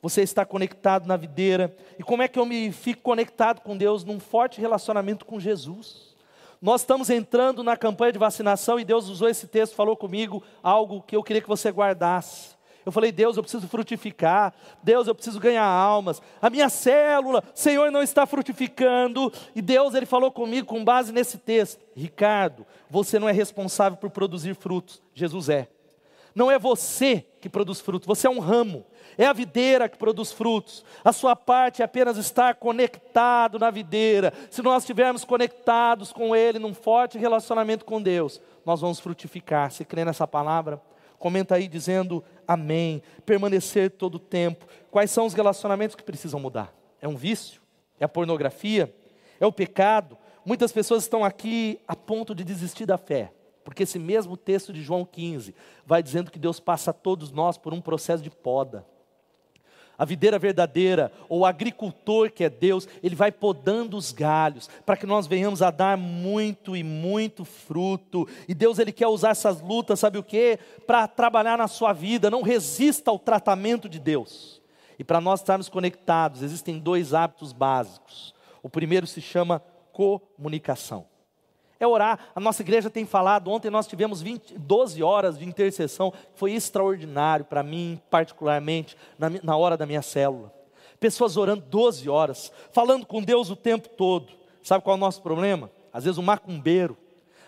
Você 0.00 0.22
está 0.22 0.46
conectado 0.46 1.06
na 1.06 1.16
videira. 1.16 1.76
E 1.98 2.02
como 2.02 2.22
é 2.22 2.28
que 2.28 2.38
eu 2.38 2.46
me 2.46 2.72
fico 2.72 3.02
conectado 3.02 3.60
com 3.60 3.76
Deus 3.76 4.04
num 4.04 4.20
forte 4.20 4.60
relacionamento 4.60 5.26
com 5.26 5.40
Jesus? 5.40 6.16
Nós 6.62 6.82
estamos 6.82 7.10
entrando 7.10 7.64
na 7.64 7.76
campanha 7.76 8.12
de 8.12 8.18
vacinação 8.18 8.78
e 8.78 8.84
Deus 8.84 9.08
usou 9.08 9.28
esse 9.28 9.46
texto, 9.46 9.74
falou 9.74 9.96
comigo 9.96 10.42
algo 10.62 11.02
que 11.02 11.16
eu 11.16 11.22
queria 11.22 11.42
que 11.42 11.48
você 11.48 11.70
guardasse. 11.70 12.59
Eu 12.84 12.92
falei, 12.92 13.12
Deus, 13.12 13.36
eu 13.36 13.42
preciso 13.42 13.68
frutificar. 13.68 14.54
Deus, 14.82 15.06
eu 15.06 15.14
preciso 15.14 15.38
ganhar 15.38 15.64
almas. 15.64 16.20
A 16.40 16.48
minha 16.48 16.68
célula, 16.68 17.42
Senhor, 17.54 17.90
não 17.90 18.02
está 18.02 18.26
frutificando. 18.26 19.32
E 19.54 19.60
Deus, 19.60 19.94
Ele 19.94 20.06
falou 20.06 20.30
comigo 20.30 20.66
com 20.66 20.84
base 20.84 21.12
nesse 21.12 21.38
texto: 21.38 21.80
Ricardo, 21.94 22.66
você 22.88 23.18
não 23.18 23.28
é 23.28 23.32
responsável 23.32 23.98
por 23.98 24.10
produzir 24.10 24.54
frutos. 24.54 25.02
Jesus 25.14 25.48
é. 25.48 25.68
Não 26.34 26.50
é 26.50 26.58
você 26.58 27.26
que 27.40 27.48
produz 27.48 27.80
frutos, 27.80 28.06
você 28.06 28.26
é 28.26 28.30
um 28.30 28.38
ramo. 28.38 28.86
É 29.18 29.26
a 29.26 29.32
videira 29.32 29.88
que 29.88 29.98
produz 29.98 30.32
frutos. 30.32 30.84
A 31.04 31.12
sua 31.12 31.34
parte 31.34 31.82
é 31.82 31.84
apenas 31.84 32.16
estar 32.16 32.54
conectado 32.54 33.58
na 33.58 33.70
videira. 33.70 34.32
Se 34.50 34.62
nós 34.62 34.84
estivermos 34.84 35.24
conectados 35.24 36.12
com 36.12 36.34
Ele, 36.34 36.58
num 36.58 36.72
forte 36.72 37.18
relacionamento 37.18 37.84
com 37.84 38.00
Deus, 38.00 38.40
nós 38.64 38.80
vamos 38.80 39.00
frutificar. 39.00 39.70
Você 39.70 39.84
crê 39.84 40.04
nessa 40.04 40.26
palavra? 40.26 40.80
Comenta 41.20 41.54
aí 41.54 41.68
dizendo 41.68 42.24
amém. 42.48 43.02
Permanecer 43.26 43.90
todo 43.90 44.14
o 44.14 44.18
tempo. 44.18 44.66
Quais 44.90 45.10
são 45.10 45.26
os 45.26 45.34
relacionamentos 45.34 45.94
que 45.94 46.02
precisam 46.02 46.40
mudar? 46.40 46.74
É 47.00 47.06
um 47.06 47.14
vício? 47.14 47.60
É 48.00 48.04
a 48.06 48.08
pornografia? 48.08 48.92
É 49.38 49.44
o 49.46 49.52
pecado? 49.52 50.16
Muitas 50.44 50.72
pessoas 50.72 51.02
estão 51.02 51.22
aqui 51.22 51.78
a 51.86 51.94
ponto 51.94 52.34
de 52.34 52.42
desistir 52.42 52.86
da 52.86 52.96
fé. 52.96 53.32
Porque 53.62 53.82
esse 53.82 53.98
mesmo 53.98 54.34
texto 54.34 54.72
de 54.72 54.82
João 54.82 55.04
15 55.04 55.54
vai 55.84 56.02
dizendo 56.02 56.30
que 56.30 56.38
Deus 56.38 56.58
passa 56.58 56.90
todos 56.90 57.30
nós 57.30 57.58
por 57.58 57.74
um 57.74 57.82
processo 57.82 58.22
de 58.22 58.30
poda 58.30 58.86
a 60.00 60.04
videira 60.06 60.38
verdadeira, 60.38 61.12
ou 61.28 61.40
o 61.40 61.44
agricultor 61.44 62.30
que 62.30 62.42
é 62.42 62.48
Deus, 62.48 62.88
ele 63.02 63.14
vai 63.14 63.30
podando 63.30 63.98
os 63.98 64.12
galhos, 64.12 64.66
para 64.86 64.96
que 64.96 65.04
nós 65.04 65.26
venhamos 65.26 65.60
a 65.60 65.70
dar 65.70 65.98
muito 65.98 66.74
e 66.74 66.82
muito 66.82 67.44
fruto. 67.44 68.26
E 68.48 68.54
Deus 68.54 68.78
ele 68.78 68.92
quer 68.92 69.08
usar 69.08 69.32
essas 69.32 69.60
lutas, 69.60 70.00
sabe 70.00 70.16
o 70.16 70.22
que? 70.22 70.58
Para 70.86 71.06
trabalhar 71.06 71.58
na 71.58 71.68
sua 71.68 71.92
vida, 71.92 72.30
não 72.30 72.40
resista 72.40 73.10
ao 73.10 73.18
tratamento 73.18 73.90
de 73.90 73.98
Deus. 73.98 74.62
E 74.98 75.04
para 75.04 75.20
nós 75.20 75.40
estarmos 75.40 75.68
conectados, 75.68 76.40
existem 76.40 76.78
dois 76.78 77.12
hábitos 77.12 77.52
básicos. 77.52 78.34
O 78.62 78.70
primeiro 78.70 79.06
se 79.06 79.20
chama 79.20 79.62
comunicação 79.92 81.04
é 81.80 81.86
orar. 81.86 82.18
A 82.34 82.38
nossa 82.38 82.62
igreja 82.62 82.90
tem 82.90 83.06
falado, 83.06 83.50
ontem 83.50 83.70
nós 83.70 83.86
tivemos 83.86 84.20
20, 84.20 84.58
12 84.58 85.02
horas 85.02 85.38
de 85.38 85.46
intercessão, 85.46 86.12
foi 86.34 86.52
extraordinário 86.52 87.46
para 87.46 87.62
mim, 87.62 88.00
particularmente, 88.10 88.96
na, 89.18 89.30
na 89.42 89.56
hora 89.56 89.76
da 89.76 89.86
minha 89.86 90.02
célula. 90.02 90.52
Pessoas 91.00 91.38
orando 91.38 91.64
12 91.68 92.08
horas, 92.08 92.52
falando 92.70 93.06
com 93.06 93.22
Deus 93.22 93.48
o 93.48 93.56
tempo 93.56 93.88
todo. 93.88 94.32
Sabe 94.62 94.84
qual 94.84 94.94
é 94.94 94.98
o 94.98 95.00
nosso 95.00 95.22
problema? 95.22 95.70
Às 95.90 96.04
vezes 96.04 96.18
o 96.18 96.22
macumbeiro, 96.22 96.96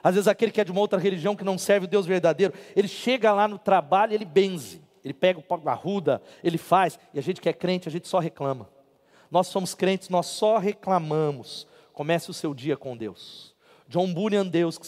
às 0.03 0.15
vezes 0.15 0.27
aquele 0.27 0.51
que 0.51 0.61
é 0.61 0.65
de 0.65 0.73
uma 0.73 0.81
outra 0.81 0.99
religião 0.99 1.37
que 1.37 1.45
não 1.45 1.59
serve 1.59 1.85
o 1.85 1.89
Deus 1.89 2.07
verdadeiro, 2.07 2.55
ele 2.75 2.89
chega 2.89 3.33
lá 3.33 3.47
no 3.47 3.59
trabalho 3.59 4.13
e 4.13 4.15
ele 4.15 4.25
benze. 4.25 4.81
Ele 5.05 5.13
pega 5.13 5.39
o 5.39 5.43
pó 5.43 5.57
da 5.57 5.75
ruda, 5.75 6.23
ele 6.43 6.57
faz, 6.57 6.99
e 7.13 7.19
a 7.19 7.23
gente 7.23 7.41
que 7.41 7.49
é 7.49 7.53
crente, 7.53 7.89
a 7.89 7.93
gente 7.93 8.09
só 8.09 8.19
reclama. 8.19 8.69
Nós 9.31 9.49
somos 9.49 9.75
crentes, 9.75 10.09
nós 10.09 10.27
só 10.27 10.59
reclamamos. 10.59 11.67
Comece 11.93 12.31
o 12.31 12.35
seu 12.35 12.55
dia 12.55 12.77
com 12.77 12.97
Deus. 12.97 13.52
John 13.93 14.11
Bunyan, 14.11 14.47
Deus, 14.47 14.81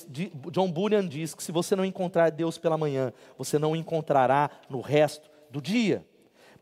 John 0.50 0.72
Bunyan 0.72 1.06
diz 1.06 1.34
que 1.34 1.42
se 1.42 1.52
você 1.52 1.76
não 1.76 1.84
encontrar 1.84 2.30
Deus 2.30 2.56
pela 2.56 2.78
manhã, 2.78 3.12
você 3.36 3.58
não 3.58 3.76
encontrará 3.76 4.48
no 4.66 4.80
resto 4.80 5.30
do 5.50 5.60
dia. 5.60 6.02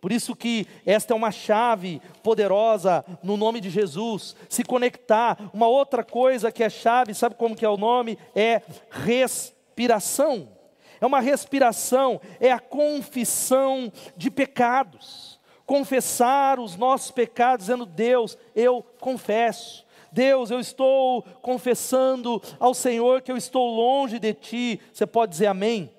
Por 0.01 0.11
isso 0.11 0.35
que 0.35 0.67
esta 0.85 1.15
é 1.15 1.17
uma 1.17 1.31
chave 1.31 2.03
poderosa 2.21 3.05
no 3.23 3.37
nome 3.37 3.61
de 3.61 3.71
Jesus. 3.71 4.35
Se 4.49 4.65
conectar. 4.65 5.39
Uma 5.55 5.69
outra 5.69 6.03
coisa 6.03 6.51
que 6.51 6.65
é 6.65 6.69
chave, 6.69 7.15
sabe 7.15 7.37
como 7.37 7.55
que 7.55 7.65
é 7.65 7.69
o 7.69 7.77
nome? 7.77 8.19
É 8.35 8.61
respiração. 8.91 10.49
É 11.01 11.07
uma 11.07 11.21
respiração, 11.21 12.21
é 12.41 12.51
a 12.51 12.59
confissão 12.59 13.93
de 14.17 14.33
pecados. 14.33 15.41
Confessar 15.65 16.59
os 16.59 16.75
nossos 16.75 17.13
pecados, 17.13 17.67
dizendo: 17.67 17.87
Deus, 17.87 18.37
eu 18.53 18.85
confesso. 18.99 19.87
Deus, 20.13 20.51
eu 20.51 20.61
estou 20.61 21.23
confessando 21.41 22.41
ao 22.61 22.75
Senhor 22.75 23.23
que 23.23 23.33
eu 23.33 23.37
estou 23.37 23.75
longe 23.75 24.19
de 24.19 24.35
ti. 24.35 24.81
Você 24.93 25.07
pode 25.07 25.33
dizer 25.33 25.47
amém? 25.47 25.91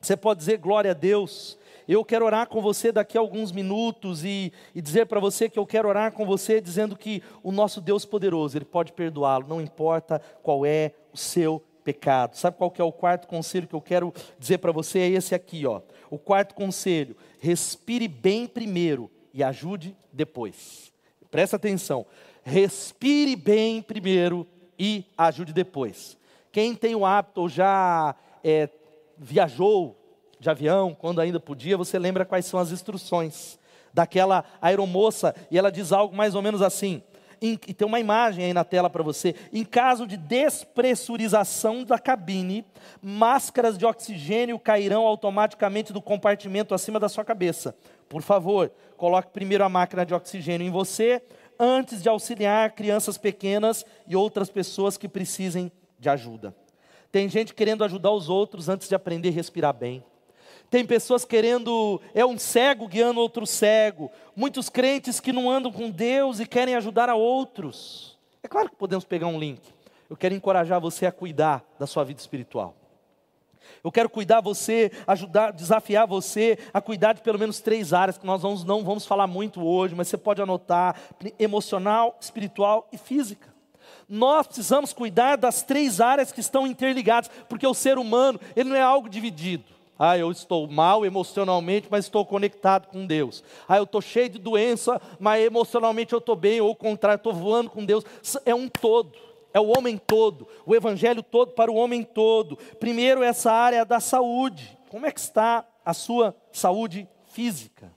Você 0.00 0.16
pode 0.16 0.38
dizer 0.38 0.58
glória 0.58 0.92
a 0.92 0.94
Deus. 0.94 1.58
Eu 1.86 2.04
quero 2.04 2.24
orar 2.24 2.48
com 2.48 2.62
você 2.62 2.92
daqui 2.92 3.18
a 3.18 3.20
alguns 3.20 3.50
minutos 3.50 4.24
e, 4.24 4.52
e 4.74 4.80
dizer 4.80 5.06
para 5.06 5.18
você 5.18 5.48
que 5.48 5.58
eu 5.58 5.66
quero 5.66 5.88
orar 5.88 6.12
com 6.12 6.24
você 6.24 6.60
dizendo 6.60 6.96
que 6.96 7.22
o 7.42 7.50
nosso 7.50 7.80
Deus 7.80 8.04
poderoso, 8.04 8.56
Ele 8.56 8.64
pode 8.64 8.92
perdoá-lo, 8.92 9.46
não 9.48 9.60
importa 9.60 10.22
qual 10.42 10.64
é 10.64 10.92
o 11.12 11.18
seu 11.18 11.62
pecado. 11.82 12.36
Sabe 12.36 12.56
qual 12.56 12.70
que 12.70 12.80
é 12.80 12.84
o 12.84 12.92
quarto 12.92 13.26
conselho 13.26 13.66
que 13.66 13.74
eu 13.74 13.82
quero 13.82 14.14
dizer 14.38 14.58
para 14.58 14.72
você? 14.72 15.00
É 15.00 15.08
esse 15.08 15.34
aqui, 15.34 15.66
ó. 15.66 15.82
O 16.08 16.18
quarto 16.18 16.54
conselho: 16.54 17.16
respire 17.40 18.06
bem 18.06 18.46
primeiro 18.46 19.10
e 19.32 19.42
ajude 19.42 19.94
depois. 20.12 20.92
Presta 21.30 21.56
atenção 21.56 22.06
respire 22.44 23.34
bem 23.34 23.82
primeiro 23.82 24.46
e 24.78 25.04
ajude 25.16 25.52
depois. 25.52 26.16
Quem 26.52 26.74
tem 26.74 26.94
o 26.94 27.04
hábito 27.04 27.40
ou 27.40 27.48
já 27.48 28.14
é, 28.44 28.68
viajou 29.18 29.96
de 30.38 30.50
avião, 30.50 30.94
quando 30.94 31.20
ainda 31.20 31.40
podia, 31.40 31.76
você 31.76 31.98
lembra 31.98 32.24
quais 32.24 32.44
são 32.44 32.60
as 32.60 32.70
instruções 32.70 33.58
daquela 33.92 34.44
aeromoça, 34.60 35.34
e 35.50 35.58
ela 35.58 35.70
diz 35.70 35.92
algo 35.92 36.14
mais 36.14 36.34
ou 36.34 36.42
menos 36.42 36.60
assim. 36.60 37.02
Em, 37.40 37.52
e 37.66 37.74
tem 37.74 37.86
uma 37.86 38.00
imagem 38.00 38.44
aí 38.44 38.52
na 38.52 38.64
tela 38.64 38.88
para 38.90 39.02
você. 39.02 39.34
Em 39.52 39.64
caso 39.64 40.06
de 40.06 40.16
despressurização 40.16 41.84
da 41.84 41.98
cabine, 41.98 42.64
máscaras 43.02 43.76
de 43.78 43.86
oxigênio 43.86 44.58
cairão 44.58 45.06
automaticamente 45.06 45.92
do 45.92 46.02
compartimento 46.02 46.74
acima 46.74 46.98
da 46.98 47.08
sua 47.08 47.24
cabeça. 47.24 47.74
Por 48.08 48.22
favor, 48.22 48.70
coloque 48.96 49.30
primeiro 49.30 49.64
a 49.64 49.68
máquina 49.68 50.04
de 50.04 50.14
oxigênio 50.14 50.66
em 50.66 50.70
você, 50.70 51.22
antes 51.58 52.02
de 52.02 52.08
auxiliar 52.08 52.72
crianças 52.72 53.18
pequenas 53.18 53.84
e 54.06 54.16
outras 54.16 54.50
pessoas 54.50 54.96
que 54.96 55.08
precisem 55.08 55.70
de 55.98 56.08
ajuda. 56.08 56.54
Tem 57.10 57.28
gente 57.28 57.54
querendo 57.54 57.84
ajudar 57.84 58.10
os 58.10 58.28
outros 58.28 58.68
antes 58.68 58.88
de 58.88 58.94
aprender 58.94 59.28
a 59.28 59.32
respirar 59.32 59.72
bem. 59.72 60.04
Tem 60.70 60.84
pessoas 60.84 61.24
querendo, 61.24 62.00
é 62.12 62.26
um 62.26 62.36
cego 62.38 62.88
guiando 62.88 63.20
outro 63.20 63.46
cego. 63.46 64.10
Muitos 64.34 64.68
crentes 64.68 65.20
que 65.20 65.32
não 65.32 65.48
andam 65.48 65.70
com 65.70 65.90
Deus 65.90 66.40
e 66.40 66.46
querem 66.46 66.74
ajudar 66.74 67.08
a 67.08 67.14
outros. 67.14 68.18
É 68.42 68.48
claro 68.48 68.68
que 68.68 68.76
podemos 68.76 69.04
pegar 69.04 69.28
um 69.28 69.38
link. 69.38 69.60
Eu 70.10 70.16
quero 70.16 70.34
encorajar 70.34 70.80
você 70.80 71.06
a 71.06 71.12
cuidar 71.12 71.64
da 71.78 71.86
sua 71.86 72.04
vida 72.04 72.20
espiritual. 72.20 72.74
Eu 73.82 73.92
quero 73.92 74.08
cuidar 74.08 74.40
você, 74.40 74.90
ajudar, 75.06 75.52
desafiar 75.52 76.06
você 76.06 76.58
a 76.72 76.80
cuidar 76.80 77.12
de 77.12 77.22
pelo 77.22 77.38
menos 77.38 77.60
três 77.60 77.92
áreas 77.92 78.18
que 78.18 78.26
nós 78.26 78.42
vamos, 78.42 78.64
não 78.64 78.84
vamos 78.84 79.06
falar 79.06 79.26
muito 79.26 79.64
hoje, 79.64 79.94
mas 79.94 80.08
você 80.08 80.16
pode 80.16 80.40
anotar: 80.40 80.96
emocional, 81.38 82.16
espiritual 82.20 82.88
e 82.92 82.98
física. 82.98 83.52
Nós 84.08 84.46
precisamos 84.46 84.92
cuidar 84.92 85.36
das 85.36 85.62
três 85.62 86.00
áreas 86.00 86.30
que 86.30 86.40
estão 86.40 86.66
interligadas, 86.66 87.30
porque 87.48 87.66
o 87.66 87.74
ser 87.74 87.98
humano, 87.98 88.40
ele 88.54 88.68
não 88.68 88.76
é 88.76 88.82
algo 88.82 89.08
dividido. 89.08 89.64
Ah, 89.98 90.18
eu 90.18 90.30
estou 90.30 90.66
mal 90.66 91.06
emocionalmente, 91.06 91.86
mas 91.88 92.04
estou 92.04 92.26
conectado 92.26 92.88
com 92.88 93.06
Deus. 93.06 93.44
Ah, 93.68 93.76
eu 93.76 93.84
estou 93.84 94.00
cheio 94.00 94.28
de 94.28 94.38
doença, 94.38 95.00
mas 95.20 95.44
emocionalmente 95.44 96.12
eu 96.12 96.18
estou 96.18 96.34
bem, 96.34 96.60
ou 96.60 96.70
o 96.70 96.76
contrário, 96.76 97.16
estou 97.16 97.32
voando 97.32 97.70
com 97.70 97.84
Deus. 97.84 98.04
É 98.44 98.54
um 98.54 98.68
todo, 98.68 99.12
é 99.54 99.60
o 99.60 99.68
homem 99.68 99.96
todo, 99.96 100.48
o 100.66 100.74
evangelho 100.74 101.22
todo 101.22 101.52
para 101.52 101.70
o 101.70 101.76
homem 101.76 102.02
todo. 102.02 102.56
Primeiro, 102.80 103.22
essa 103.22 103.52
área 103.52 103.84
da 103.84 104.00
saúde. 104.00 104.76
Como 104.90 105.06
é 105.06 105.12
que 105.12 105.20
está 105.20 105.64
a 105.84 105.94
sua 105.94 106.34
saúde 106.52 107.08
física? 107.26 107.92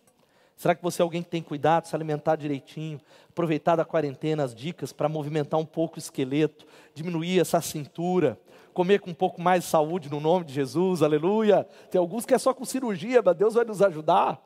Será 0.56 0.76
que 0.76 0.84
você 0.84 1.02
é 1.02 1.04
alguém 1.04 1.24
que 1.24 1.30
tem 1.30 1.42
cuidado, 1.42 1.88
se 1.88 1.96
alimentar 1.96 2.36
direitinho, 2.36 3.02
aproveitar 3.30 3.76
da 3.76 3.84
quarentena 3.84 4.44
as 4.44 4.54
dicas 4.54 4.94
para 4.94 5.10
movimentar 5.10 5.60
um 5.60 5.66
pouco 5.66 5.96
o 5.96 6.00
esqueleto, 6.00 6.66
diminuir 6.94 7.40
essa 7.40 7.60
cintura, 7.60 8.40
comer 8.74 9.00
com 9.00 9.10
um 9.10 9.16
pouco 9.16 9.42
mais 9.42 9.64
de 9.64 9.70
saúde 9.70 10.10
no 10.12 10.20
nome 10.20 10.46
de 10.46 10.54
Jesus, 10.54 11.02
aleluia. 11.02 11.68
Tem 11.90 12.00
alguns 12.00 12.26
que 12.26 12.34
é 12.34 12.38
só 12.38 12.54
com 12.54 12.66
cirurgia, 12.66 13.22
mas 13.24 13.36
Deus 13.36 13.56
vai 13.56 13.66
nos 13.66 13.82
ajudar. 13.82 14.40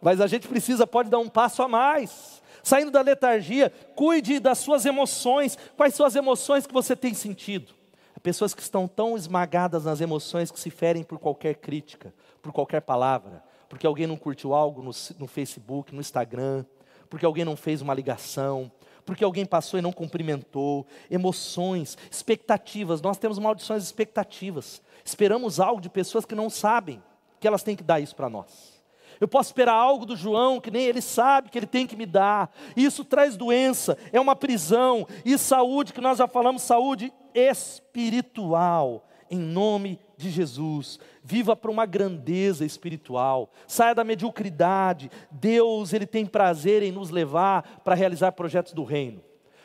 Mas 0.00 0.20
a 0.20 0.26
gente 0.26 0.48
precisa, 0.48 0.86
pode 0.86 1.10
dar 1.10 1.18
um 1.18 1.28
passo 1.28 1.62
a 1.62 1.68
mais. 1.68 2.42
Saindo 2.66 2.90
da 2.90 3.00
letargia, 3.00 3.70
cuide 3.94 4.40
das 4.40 4.58
suas 4.58 4.84
emoções. 4.84 5.56
Quais 5.76 5.94
são 5.94 6.04
as 6.04 6.16
emoções 6.16 6.66
que 6.66 6.74
você 6.74 6.96
tem 6.96 7.14
sentido? 7.14 7.74
Pessoas 8.22 8.52
que 8.54 8.62
estão 8.62 8.88
tão 8.88 9.16
esmagadas 9.16 9.84
nas 9.84 10.00
emoções 10.00 10.50
que 10.50 10.58
se 10.58 10.70
ferem 10.70 11.04
por 11.04 11.18
qualquer 11.18 11.54
crítica, 11.54 12.12
por 12.42 12.52
qualquer 12.52 12.80
palavra 12.80 13.44
porque 13.68 13.86
alguém 13.86 14.06
não 14.06 14.16
curtiu 14.16 14.54
algo 14.54 14.82
no, 14.82 14.90
no 15.18 15.26
Facebook, 15.26 15.94
no 15.94 16.00
Instagram, 16.00 16.64
porque 17.08 17.26
alguém 17.26 17.44
não 17.44 17.56
fez 17.56 17.82
uma 17.82 17.94
ligação, 17.94 18.70
porque 19.04 19.24
alguém 19.24 19.46
passou 19.46 19.78
e 19.78 19.82
não 19.82 19.92
cumprimentou, 19.92 20.86
emoções, 21.10 21.96
expectativas. 22.10 23.00
Nós 23.00 23.18
temos 23.18 23.38
maldições 23.38 23.82
expectativas. 23.84 24.82
Esperamos 25.04 25.60
algo 25.60 25.80
de 25.80 25.88
pessoas 25.88 26.24
que 26.24 26.34
não 26.34 26.50
sabem 26.50 27.02
que 27.38 27.46
elas 27.46 27.62
têm 27.62 27.76
que 27.76 27.84
dar 27.84 28.00
isso 28.00 28.16
para 28.16 28.28
nós. 28.28 28.75
Eu 29.20 29.28
posso 29.28 29.50
esperar 29.50 29.74
algo 29.74 30.04
do 30.04 30.16
João 30.16 30.60
que 30.60 30.70
nem 30.70 30.84
ele 30.84 31.00
sabe 31.00 31.50
que 31.50 31.58
ele 31.58 31.66
tem 31.66 31.86
que 31.86 31.96
me 31.96 32.06
dar. 32.06 32.54
Isso 32.76 33.04
traz 33.04 33.36
doença, 33.36 33.96
é 34.12 34.20
uma 34.20 34.36
prisão. 34.36 35.06
E 35.24 35.36
saúde, 35.38 35.92
que 35.92 36.00
nós 36.00 36.18
já 36.18 36.28
falamos, 36.28 36.62
saúde 36.62 37.12
espiritual, 37.34 39.06
em 39.30 39.38
nome 39.38 39.98
de 40.16 40.30
Jesus, 40.30 40.98
viva 41.22 41.54
para 41.54 41.70
uma 41.70 41.84
grandeza 41.84 42.64
espiritual, 42.64 43.52
saia 43.66 43.94
da 43.94 44.04
mediocridade. 44.04 45.10
Deus, 45.30 45.92
Ele 45.92 46.06
tem 46.06 46.24
prazer 46.24 46.82
em 46.82 46.92
nos 46.92 47.10
levar 47.10 47.80
para 47.84 47.94
realizar 47.94 48.32
projetos 48.32 48.72
do 48.72 48.84
reino, 48.84 49.22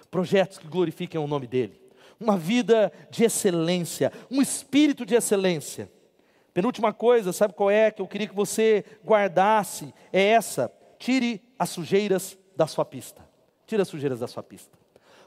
projetos 0.09 0.57
que 0.57 0.67
glorifiquem 0.67 1.19
o 1.19 1.27
nome 1.27 1.47
dEle. 1.47 1.79
Uma 2.19 2.37
vida 2.37 2.91
de 3.09 3.23
excelência, 3.23 4.11
um 4.29 4.41
espírito 4.41 5.05
de 5.05 5.15
excelência. 5.15 5.89
Penúltima 6.53 6.91
coisa, 6.91 7.31
sabe 7.31 7.53
qual 7.53 7.71
é 7.71 7.91
que 7.91 8.01
eu 8.01 8.07
queria 8.07 8.27
que 8.27 8.35
você 8.35 8.83
guardasse? 9.05 9.93
É 10.11 10.21
essa: 10.21 10.71
tire 10.99 11.41
as 11.57 11.69
sujeiras 11.69 12.37
da 12.55 12.67
sua 12.67 12.83
pista. 12.83 13.25
Tire 13.65 13.81
as 13.81 13.87
sujeiras 13.87 14.19
da 14.19 14.27
sua 14.27 14.43
pista. 14.43 14.77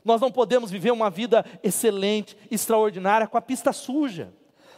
Nós 0.05 0.21
não 0.21 0.31
podemos 0.31 0.71
viver 0.71 0.91
uma 0.91 1.09
vida 1.09 1.45
excelente, 1.63 2.37
extraordinária 2.51 3.27
com 3.27 3.39
a 3.39 3.43
pista 3.43 3.73
suja. 3.73 4.33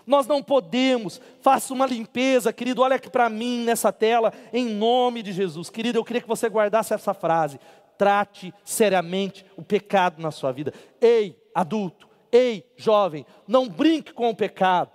Nós 0.07 0.27
não 0.29 0.41
podemos. 0.41 1.21
Faça 1.41 1.75
uma 1.75 1.85
limpeza, 1.85 2.53
querido. 2.53 2.81
Olha 2.81 2.95
aqui 2.95 3.11
para 3.11 3.29
mim 3.29 3.65
nessa 3.65 3.93
tela, 3.93 4.33
em 4.53 4.67
nome 4.67 5.23
de 5.23 5.33
Jesus. 5.33 5.69
Querido, 5.69 5.99
eu 5.99 6.05
queria 6.05 6.23
que 6.23 6.29
você 6.29 6.49
guardasse 6.49 6.95
essa 6.95 7.13
frase. 7.13 7.59
Trate 7.99 8.55
seriamente 8.65 9.45
o 9.57 9.63
pecado 9.63 10.23
na 10.23 10.31
sua 10.31 10.53
vida. 10.53 10.73
Ei, 11.01 11.37
adulto, 11.53 12.09
ei, 12.31 12.65
jovem, 12.77 13.27
não 13.49 13.69
brinque 13.69 14.13
com 14.13 14.31
o 14.31 14.37
pecado. 14.37 14.91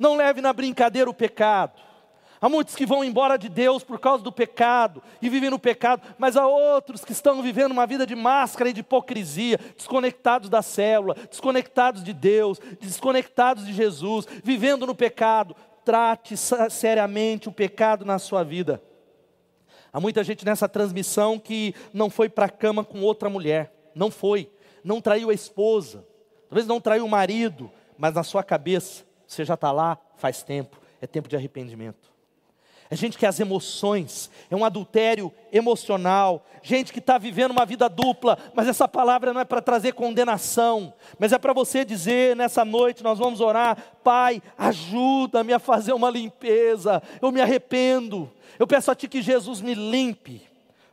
Não 0.00 0.16
leve 0.16 0.40
na 0.40 0.50
brincadeira 0.50 1.10
o 1.10 1.14
pecado. 1.14 1.78
Há 2.40 2.48
muitos 2.48 2.74
que 2.74 2.86
vão 2.86 3.04
embora 3.04 3.36
de 3.36 3.50
Deus 3.50 3.84
por 3.84 4.00
causa 4.00 4.24
do 4.24 4.32
pecado 4.32 5.02
e 5.20 5.28
vivem 5.28 5.50
no 5.50 5.58
pecado, 5.58 6.00
mas 6.16 6.38
há 6.38 6.46
outros 6.46 7.04
que 7.04 7.12
estão 7.12 7.42
vivendo 7.42 7.72
uma 7.72 7.86
vida 7.86 8.06
de 8.06 8.16
máscara 8.16 8.70
e 8.70 8.72
de 8.72 8.80
hipocrisia, 8.80 9.60
desconectados 9.76 10.48
da 10.48 10.62
célula, 10.62 11.14
desconectados 11.28 12.02
de 12.02 12.14
Deus, 12.14 12.58
desconectados 12.80 13.66
de 13.66 13.74
Jesus, 13.74 14.26
vivendo 14.42 14.86
no 14.86 14.94
pecado. 14.94 15.54
Trate 15.84 16.34
seriamente 16.70 17.50
o 17.50 17.52
pecado 17.52 18.02
na 18.02 18.18
sua 18.18 18.42
vida. 18.42 18.82
Há 19.92 20.00
muita 20.00 20.24
gente 20.24 20.46
nessa 20.46 20.66
transmissão 20.66 21.38
que 21.38 21.74
não 21.92 22.08
foi 22.08 22.30
para 22.30 22.46
a 22.46 22.50
cama 22.50 22.82
com 22.82 23.02
outra 23.02 23.28
mulher, 23.28 23.70
não 23.94 24.10
foi, 24.10 24.50
não 24.82 24.98
traiu 24.98 25.28
a 25.28 25.34
esposa, 25.34 26.06
talvez 26.48 26.66
não 26.66 26.80
traiu 26.80 27.04
o 27.04 27.08
marido, 27.08 27.70
mas 27.98 28.14
na 28.14 28.22
sua 28.22 28.42
cabeça 28.42 29.09
você 29.30 29.44
já 29.44 29.54
está 29.54 29.70
lá 29.70 29.96
faz 30.16 30.42
tempo, 30.42 30.80
é 31.00 31.06
tempo 31.06 31.28
de 31.28 31.36
arrependimento. 31.36 32.10
É 32.90 32.96
gente 32.96 33.16
que 33.16 33.24
as 33.24 33.38
emoções, 33.38 34.28
é 34.50 34.56
um 34.56 34.64
adultério 34.64 35.32
emocional, 35.52 36.44
gente 36.60 36.92
que 36.92 36.98
está 36.98 37.16
vivendo 37.16 37.52
uma 37.52 37.64
vida 37.64 37.88
dupla, 37.88 38.36
mas 38.52 38.66
essa 38.66 38.88
palavra 38.88 39.32
não 39.32 39.40
é 39.40 39.44
para 39.44 39.62
trazer 39.62 39.92
condenação, 39.92 40.92
mas 41.16 41.32
é 41.32 41.38
para 41.38 41.52
você 41.52 41.84
dizer 41.84 42.34
nessa 42.34 42.64
noite, 42.64 43.04
nós 43.04 43.20
vamos 43.20 43.40
orar, 43.40 43.78
Pai, 44.02 44.42
ajuda-me 44.58 45.52
a 45.52 45.60
fazer 45.60 45.92
uma 45.92 46.10
limpeza, 46.10 47.00
eu 47.22 47.30
me 47.30 47.40
arrependo, 47.40 48.28
eu 48.58 48.66
peço 48.66 48.90
a 48.90 48.96
Ti 48.96 49.06
que 49.06 49.22
Jesus 49.22 49.60
me 49.60 49.74
limpe. 49.74 50.42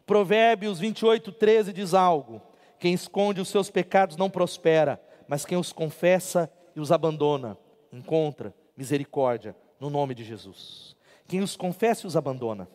Provérbios 0.06 0.80
28, 0.80 1.32
13 1.32 1.74
diz 1.74 1.96
algo: 1.96 2.40
quem 2.80 2.94
esconde 2.94 3.42
os 3.42 3.50
seus 3.50 3.72
pecados 3.72 4.16
não 4.16 4.30
prospera, 4.30 5.02
mas 5.28 5.44
quem 5.44 5.58
os 5.58 5.74
confessa 5.74 6.50
e 6.76 6.80
os 6.80 6.92
abandona, 6.92 7.58
encontra 7.92 8.54
misericórdia 8.76 9.56
no 9.80 9.90
nome 9.90 10.14
de 10.14 10.24
Jesus. 10.24 10.96
Quem 11.28 11.42
os 11.42 11.56
confessa 11.56 12.06
e 12.06 12.08
os 12.08 12.16
abandona. 12.16 12.68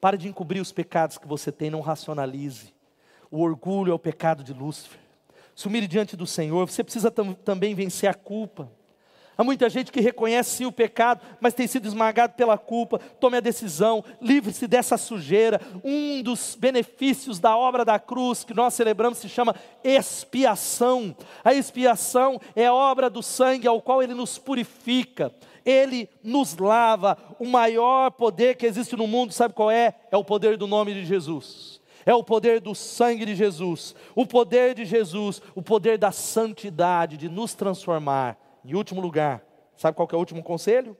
Pare 0.00 0.16
de 0.16 0.28
encobrir 0.28 0.60
os 0.60 0.72
pecados 0.72 1.18
que 1.18 1.26
você 1.26 1.50
tem, 1.50 1.70
não 1.70 1.80
racionalize. 1.80 2.72
O 3.30 3.42
orgulho 3.42 3.90
é 3.90 3.94
o 3.94 3.98
pecado 3.98 4.44
de 4.44 4.52
Lúcifer. 4.52 4.98
Se 5.54 5.66
humilhe 5.66 5.88
diante 5.88 6.16
do 6.16 6.26
Senhor, 6.26 6.70
você 6.70 6.84
precisa 6.84 7.10
tam 7.10 7.34
também 7.34 7.74
vencer 7.74 8.08
a 8.08 8.14
culpa. 8.14 8.70
Há 9.40 9.44
muita 9.44 9.70
gente 9.70 9.92
que 9.92 10.00
reconhece 10.00 10.50
sim 10.50 10.66
o 10.66 10.72
pecado, 10.72 11.20
mas 11.40 11.54
tem 11.54 11.68
sido 11.68 11.86
esmagado 11.86 12.32
pela 12.32 12.58
culpa. 12.58 12.98
Tome 13.20 13.36
a 13.36 13.40
decisão, 13.40 14.04
livre-se 14.20 14.66
dessa 14.66 14.96
sujeira. 14.96 15.60
Um 15.84 16.20
dos 16.24 16.56
benefícios 16.58 17.38
da 17.38 17.56
obra 17.56 17.84
da 17.84 18.00
cruz 18.00 18.42
que 18.42 18.52
nós 18.52 18.74
celebramos 18.74 19.18
se 19.18 19.28
chama 19.28 19.54
expiação. 19.84 21.14
A 21.44 21.54
expiação 21.54 22.40
é 22.56 22.66
a 22.66 22.74
obra 22.74 23.08
do 23.08 23.22
sangue 23.22 23.68
ao 23.68 23.80
qual 23.80 24.02
ele 24.02 24.12
nos 24.12 24.38
purifica. 24.38 25.32
Ele 25.64 26.08
nos 26.20 26.56
lava. 26.56 27.16
O 27.38 27.46
maior 27.46 28.10
poder 28.10 28.56
que 28.56 28.66
existe 28.66 28.96
no 28.96 29.06
mundo, 29.06 29.32
sabe 29.32 29.54
qual 29.54 29.70
é? 29.70 29.94
É 30.10 30.16
o 30.16 30.24
poder 30.24 30.56
do 30.56 30.66
nome 30.66 30.92
de 30.94 31.04
Jesus. 31.04 31.80
É 32.04 32.12
o 32.12 32.24
poder 32.24 32.60
do 32.60 32.74
sangue 32.74 33.24
de 33.24 33.36
Jesus. 33.36 33.94
O 34.16 34.26
poder 34.26 34.74
de 34.74 34.84
Jesus, 34.84 35.40
o 35.54 35.62
poder 35.62 35.96
da 35.96 36.10
santidade, 36.10 37.16
de 37.16 37.28
nos 37.28 37.54
transformar. 37.54 38.36
Em 38.68 38.74
último 38.74 39.00
lugar, 39.00 39.42
sabe 39.78 39.96
qual 39.96 40.06
é 40.12 40.14
o 40.14 40.18
último 40.18 40.42
conselho? 40.42 40.94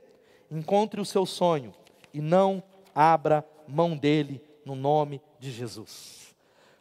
Encontre 0.51 1.03
o 1.03 1.05
seu 1.05 1.27
sonho 1.27 1.75
e 2.15 2.21
não 2.21 2.63
abra 2.95 3.47
mão 3.69 3.95
dele 3.95 4.43
no 4.65 4.75
nome 4.75 5.21
de 5.39 5.51
Jesus. 5.51 6.35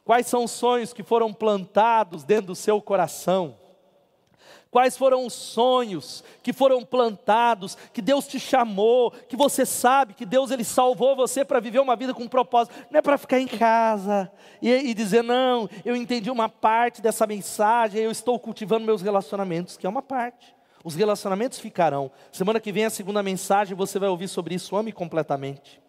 Quais 0.05 0.27
são 0.27 0.45
os 0.45 0.51
sonhos 0.51 0.93
que 0.93 1.03
foram 1.03 1.33
plantados 1.33 2.23
dentro 2.23 2.47
do 2.47 2.55
seu 2.55 2.81
coração? 2.81 3.57
Quais 4.71 4.95
foram 4.95 5.25
os 5.25 5.33
sonhos 5.33 6.23
que 6.41 6.53
foram 6.53 6.85
plantados, 6.85 7.75
que 7.91 8.01
Deus 8.01 8.25
te 8.25 8.39
chamou, 8.39 9.11
que 9.11 9.35
você 9.35 9.65
sabe 9.65 10.13
que 10.13 10.25
Deus 10.25 10.51
ele 10.51 10.63
salvou 10.63 11.17
você 11.17 11.43
para 11.43 11.59
viver 11.59 11.79
uma 11.79 11.97
vida 11.97 12.13
com 12.13 12.29
propósito, 12.29 12.73
não 12.89 12.99
é 12.99 13.01
para 13.01 13.17
ficar 13.17 13.41
em 13.41 13.47
casa 13.47 14.31
e, 14.61 14.71
e, 14.71 14.93
dizer, 14.93 15.21
não, 15.21 15.69
eu 15.83 15.97
entendi 15.97 16.31
uma 16.31 16.47
parte 16.47 17.01
dessa 17.01 17.27
mensagem, 17.27 18.01
eu 18.01 18.11
estou 18.11 18.39
cultivando 18.39 18.85
meus 18.85 19.01
relacionamentos, 19.01 19.75
que 19.75 19.85
é 19.85 19.89
uma 19.89 20.01
parte. 20.01 20.55
Os 20.83 20.95
relacionamentos 20.95 21.59
ficarão. 21.59 22.11
Semana 22.31 22.59
que 22.59 22.71
vem 22.71 22.85
a 22.85 22.89
segunda 22.89 23.23
mensagem, 23.23 23.75
você 23.75 23.99
vai 23.99 24.09
ouvir 24.09 24.27
sobre 24.27 24.55
isso, 24.55 24.75
ame 24.75 24.91
completamente. 24.91 25.81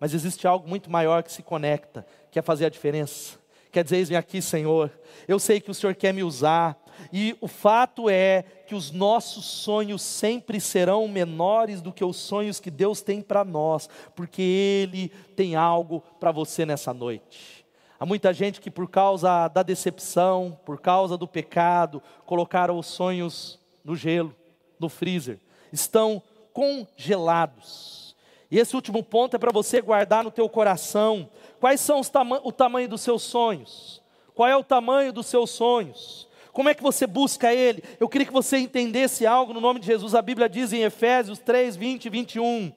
Mas 0.00 0.14
existe 0.14 0.46
algo 0.46 0.68
muito 0.68 0.90
maior 0.90 1.22
que 1.22 1.32
se 1.32 1.42
conecta, 1.42 2.06
que 2.30 2.38
é 2.38 2.42
fazer 2.42 2.66
a 2.66 2.70
diferença. 2.70 3.38
Quer 3.70 3.84
dizer, 3.84 3.96
eis-me 3.96 4.16
aqui, 4.16 4.40
Senhor. 4.40 4.90
Eu 5.26 5.38
sei 5.38 5.60
que 5.60 5.70
o 5.70 5.74
Senhor 5.74 5.94
quer 5.94 6.14
me 6.14 6.22
usar, 6.22 6.78
e 7.12 7.36
o 7.40 7.46
fato 7.46 8.08
é 8.08 8.42
que 8.66 8.74
os 8.74 8.90
nossos 8.90 9.44
sonhos 9.44 10.02
sempre 10.02 10.60
serão 10.60 11.06
menores 11.06 11.80
do 11.80 11.92
que 11.92 12.04
os 12.04 12.16
sonhos 12.16 12.60
que 12.60 12.70
Deus 12.70 13.02
tem 13.02 13.20
para 13.20 13.44
nós, 13.44 13.88
porque 14.14 14.42
Ele 14.42 15.10
tem 15.36 15.54
algo 15.54 16.02
para 16.18 16.32
você 16.32 16.64
nessa 16.64 16.94
noite. 16.94 17.66
Há 18.00 18.06
muita 18.06 18.32
gente 18.32 18.60
que, 18.60 18.70
por 18.70 18.88
causa 18.88 19.48
da 19.48 19.62
decepção, 19.62 20.58
por 20.64 20.80
causa 20.80 21.16
do 21.16 21.26
pecado, 21.26 22.02
colocaram 22.24 22.78
os 22.78 22.86
sonhos 22.86 23.58
no 23.88 23.96
gelo, 23.96 24.36
no 24.78 24.88
freezer, 24.90 25.40
estão 25.72 26.22
congelados. 26.52 28.14
E 28.50 28.58
esse 28.58 28.76
último 28.76 29.02
ponto 29.02 29.34
é 29.34 29.38
para 29.38 29.50
você 29.50 29.80
guardar 29.80 30.22
no 30.22 30.30
teu 30.30 30.48
coração. 30.48 31.28
Quais 31.58 31.80
são 31.80 32.02
tama 32.02 32.40
o 32.44 32.52
tamanho 32.52 32.88
dos 32.88 33.00
seus 33.00 33.22
sonhos? 33.22 34.02
Qual 34.34 34.46
é 34.46 34.54
o 34.54 34.62
tamanho 34.62 35.12
dos 35.12 35.26
seus 35.26 35.50
sonhos? 35.50 36.28
Como 36.52 36.68
é 36.68 36.74
que 36.74 36.82
você 36.82 37.06
busca 37.06 37.52
Ele? 37.52 37.82
Eu 37.98 38.08
queria 38.08 38.26
que 38.26 38.32
você 38.32 38.58
entendesse 38.58 39.26
algo 39.26 39.54
no 39.54 39.60
nome 39.60 39.80
de 39.80 39.86
Jesus. 39.86 40.14
A 40.14 40.22
Bíblia 40.22 40.48
diz 40.48 40.72
em 40.72 40.82
Efésios 40.82 41.38
3, 41.38 41.74
20 41.76 42.04
e 42.04 42.10
21. 42.10 42.72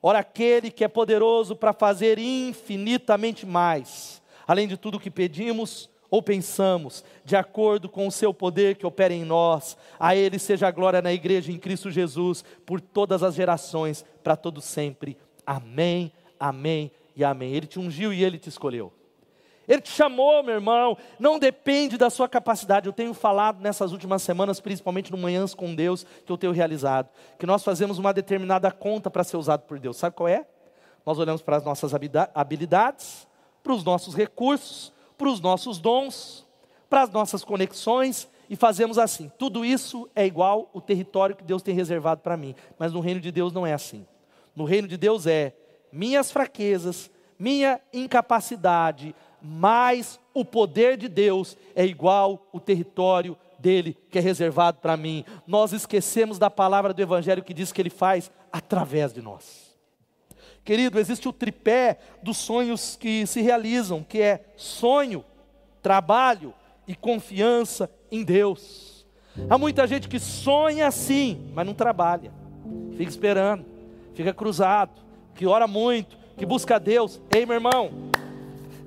Ora, 0.00 0.20
aquele 0.20 0.70
que 0.70 0.84
é 0.84 0.88
poderoso 0.88 1.56
para 1.56 1.72
fazer 1.72 2.18
infinitamente 2.18 3.46
mais, 3.46 4.22
além 4.46 4.68
de 4.68 4.76
tudo 4.76 4.96
o 4.96 5.00
que 5.00 5.10
pedimos 5.10 5.88
ou 6.12 6.22
pensamos, 6.22 7.02
de 7.24 7.34
acordo 7.34 7.88
com 7.88 8.06
o 8.06 8.12
seu 8.12 8.34
poder 8.34 8.76
que 8.76 8.86
opera 8.86 9.14
em 9.14 9.24
nós, 9.24 9.78
a 9.98 10.14
Ele 10.14 10.38
seja 10.38 10.68
a 10.68 10.70
glória 10.70 11.00
na 11.00 11.10
igreja 11.10 11.50
em 11.50 11.58
Cristo 11.58 11.90
Jesus, 11.90 12.44
por 12.66 12.82
todas 12.82 13.22
as 13.22 13.34
gerações, 13.34 14.04
para 14.22 14.36
todos 14.36 14.66
sempre. 14.66 15.16
Amém, 15.46 16.12
amém 16.38 16.92
e 17.16 17.24
amém. 17.24 17.54
Ele 17.54 17.66
te 17.66 17.80
ungiu 17.80 18.12
e 18.12 18.22
Ele 18.22 18.38
te 18.38 18.50
escolheu. 18.50 18.92
Ele 19.66 19.80
te 19.80 19.88
chamou, 19.88 20.42
meu 20.42 20.56
irmão. 20.56 20.98
Não 21.18 21.38
depende 21.38 21.96
da 21.96 22.10
sua 22.10 22.28
capacidade. 22.28 22.86
Eu 22.86 22.92
tenho 22.92 23.14
falado 23.14 23.62
nessas 23.62 23.90
últimas 23.90 24.20
semanas, 24.20 24.60
principalmente 24.60 25.10
no 25.10 25.16
Manhãs 25.16 25.54
com 25.54 25.74
Deus, 25.74 26.04
que 26.26 26.30
eu 26.30 26.36
tenho 26.36 26.52
realizado, 26.52 27.08
que 27.38 27.46
nós 27.46 27.64
fazemos 27.64 27.98
uma 27.98 28.12
determinada 28.12 28.70
conta 28.70 29.10
para 29.10 29.24
ser 29.24 29.38
usado 29.38 29.62
por 29.62 29.78
Deus. 29.78 29.96
Sabe 29.96 30.14
qual 30.14 30.28
é? 30.28 30.44
Nós 31.06 31.18
olhamos 31.18 31.40
para 31.40 31.56
as 31.56 31.64
nossas 31.64 31.94
habilidades, 32.34 33.26
para 33.62 33.72
os 33.72 33.82
nossos 33.82 34.14
recursos, 34.14 34.92
para 35.16 35.28
os 35.28 35.40
nossos 35.40 35.78
dons, 35.78 36.46
para 36.88 37.02
as 37.02 37.10
nossas 37.10 37.44
conexões 37.44 38.28
e 38.48 38.56
fazemos 38.56 38.98
assim. 38.98 39.30
Tudo 39.38 39.64
isso 39.64 40.08
é 40.14 40.26
igual 40.26 40.68
o 40.72 40.80
território 40.80 41.34
que 41.34 41.44
Deus 41.44 41.62
tem 41.62 41.74
reservado 41.74 42.20
para 42.20 42.36
mim. 42.36 42.54
Mas 42.78 42.92
no 42.92 43.00
reino 43.00 43.20
de 43.20 43.32
Deus 43.32 43.52
não 43.52 43.66
é 43.66 43.72
assim. 43.72 44.06
No 44.54 44.64
reino 44.64 44.86
de 44.86 44.96
Deus 44.96 45.26
é 45.26 45.54
minhas 45.90 46.30
fraquezas, 46.30 47.10
minha 47.38 47.80
incapacidade, 47.92 49.14
mas 49.40 50.20
o 50.34 50.44
poder 50.44 50.96
de 50.96 51.08
Deus 51.08 51.56
é 51.74 51.84
igual 51.84 52.46
o 52.52 52.60
território 52.60 53.36
dele 53.58 53.96
que 54.10 54.18
é 54.18 54.20
reservado 54.20 54.78
para 54.78 54.96
mim. 54.96 55.24
Nós 55.46 55.72
esquecemos 55.72 56.38
da 56.38 56.50
palavra 56.50 56.92
do 56.92 57.00
Evangelho 57.00 57.42
que 57.42 57.54
diz 57.54 57.72
que 57.72 57.80
ele 57.80 57.90
faz 57.90 58.30
através 58.52 59.12
de 59.12 59.22
nós. 59.22 59.71
Querido, 60.64 61.00
existe 61.00 61.28
o 61.28 61.32
tripé 61.32 61.98
dos 62.22 62.36
sonhos 62.36 62.96
que 62.96 63.26
se 63.26 63.40
realizam, 63.40 64.04
que 64.08 64.20
é 64.20 64.44
sonho, 64.56 65.24
trabalho 65.82 66.54
e 66.86 66.94
confiança 66.94 67.90
em 68.10 68.22
Deus. 68.22 69.04
Há 69.50 69.58
muita 69.58 69.86
gente 69.86 70.08
que 70.08 70.20
sonha 70.20 70.86
assim, 70.86 71.50
mas 71.52 71.66
não 71.66 71.74
trabalha, 71.74 72.32
fica 72.96 73.10
esperando, 73.10 73.64
fica 74.14 74.32
cruzado, 74.32 74.92
que 75.34 75.46
ora 75.46 75.66
muito, 75.66 76.16
que 76.36 76.46
busca 76.46 76.78
Deus. 76.78 77.20
Ei, 77.34 77.44
meu 77.44 77.54
irmão, 77.54 78.12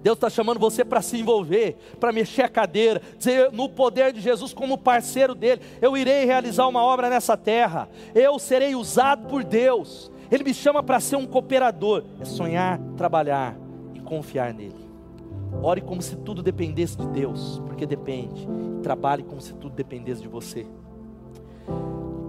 Deus 0.02 0.16
está 0.18 0.30
chamando 0.30 0.60
você 0.60 0.86
para 0.86 1.02
se 1.02 1.18
envolver, 1.18 1.76
para 2.00 2.14
mexer 2.14 2.44
a 2.44 2.50
cadeira, 2.50 3.02
dizer 3.18 3.52
no 3.52 3.68
poder 3.68 4.14
de 4.14 4.22
Jesus 4.22 4.54
como 4.54 4.78
parceiro 4.78 5.36
dele. 5.36 5.62
Eu 5.82 5.98
irei 5.98 6.24
realizar 6.26 6.68
uma 6.68 6.84
obra 6.84 7.10
nessa 7.10 7.36
terra, 7.36 7.90
eu 8.14 8.38
serei 8.40 8.76
usado 8.76 9.28
por 9.28 9.44
Deus. 9.44 10.12
Ele 10.32 10.44
me 10.44 10.54
chama 10.54 10.82
para 10.82 11.00
ser 11.00 11.16
um 11.16 11.26
cooperador. 11.26 12.04
É 12.20 12.26
sonhar, 12.26 12.80
trabalhar 12.98 13.56
e 13.94 14.00
confiar 14.00 14.54
nele. 14.54 14.86
Ore 15.62 15.82
como 15.82 16.02
se 16.02 16.16
tudo 16.18 16.44
dependesse 16.44 16.98
de 16.98 17.08
Deus, 17.08 17.62
porque 17.66 17.86
depende. 17.86 18.48
Trabalhe 18.84 19.24
como 19.24 19.42
se 19.42 19.54
tudo 19.54 19.76
dependesse 19.76 20.22
de 20.22 20.28
você. 20.28 20.66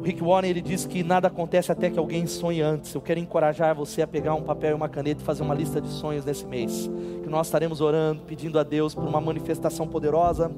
Rick 0.03 0.23
Warren 0.23 0.49
ele 0.51 0.63
diz 0.63 0.87
que 0.87 1.03
nada 1.03 1.27
acontece 1.27 1.73
até 1.73 1.91
que 1.91 1.99
alguém 1.99 2.27
sonhe 2.29 2.63
antes. 2.63 2.95
Eu 2.95 3.01
quero 3.01 3.19
encorajar 3.19 3.75
você 3.75 4.03
a 4.03 4.07
pegar 4.07 4.35
um 4.35 4.43
papel 4.43 4.71
e 4.71 4.75
uma 4.75 4.89
caneta 4.89 5.21
e 5.21 5.25
fazer 5.25 5.43
uma 5.43 5.55
lista 5.55 5.81
de 5.81 5.89
sonhos 5.89 6.25
nesse 6.25 6.47
mês. 6.47 6.89
Que 7.25 7.29
nós 7.29 7.49
estaremos 7.49 7.81
orando, 7.81 8.23
pedindo 8.23 8.57
a 8.59 8.63
Deus 8.63 8.95
por 8.95 9.03
uma 9.03 9.21
manifestação 9.21 9.89
poderosa. 9.89 10.53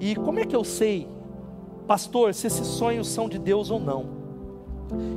E 0.00 0.16
como 0.16 0.40
é 0.40 0.46
que 0.46 0.56
eu 0.56 0.64
sei, 0.64 1.06
pastor, 1.86 2.32
se 2.32 2.46
esses 2.46 2.66
sonhos 2.66 3.06
são 3.06 3.28
de 3.28 3.38
Deus 3.38 3.70
ou 3.70 3.78
não? 3.78 4.19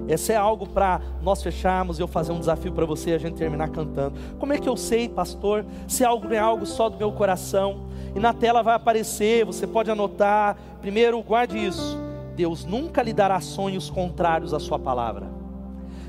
Esse 0.08 0.32
é 0.32 0.36
algo 0.36 0.68
para 0.68 1.02
nós 1.22 1.42
fecharmos 1.42 2.00
e 2.00 2.02
eu 2.02 2.08
fazer 2.08 2.32
um 2.32 2.40
desafio 2.40 2.72
para 2.72 2.86
você 2.86 3.12
e 3.12 3.14
a 3.14 3.18
gente 3.18 3.36
terminar 3.36 3.70
cantando. 3.70 4.16
Como 4.40 4.54
é 4.54 4.58
que 4.58 4.70
eu 4.70 4.78
sei, 4.78 5.10
pastor, 5.10 5.66
se 5.88 6.04
algo 6.04 6.34
é 6.34 6.40
algo 6.40 6.66
só 6.66 6.90
do 6.90 6.98
meu 6.98 7.12
coração? 7.12 7.88
E 8.16 8.20
na 8.20 8.34
tela 8.34 8.62
vai 8.62 8.76
aparecer, 8.76 9.46
você 9.46 9.66
pode 9.66 9.90
anotar. 9.90 10.58
Primeiro, 10.82 11.22
guarde 11.22 11.58
isso 11.58 12.04
Deus 12.36 12.66
nunca 12.66 13.02
lhe 13.04 13.14
dará 13.14 13.40
sonhos 13.40 13.90
contrários 13.90 14.54
à 14.54 14.60
sua 14.60 14.80
palavra. 14.80 15.28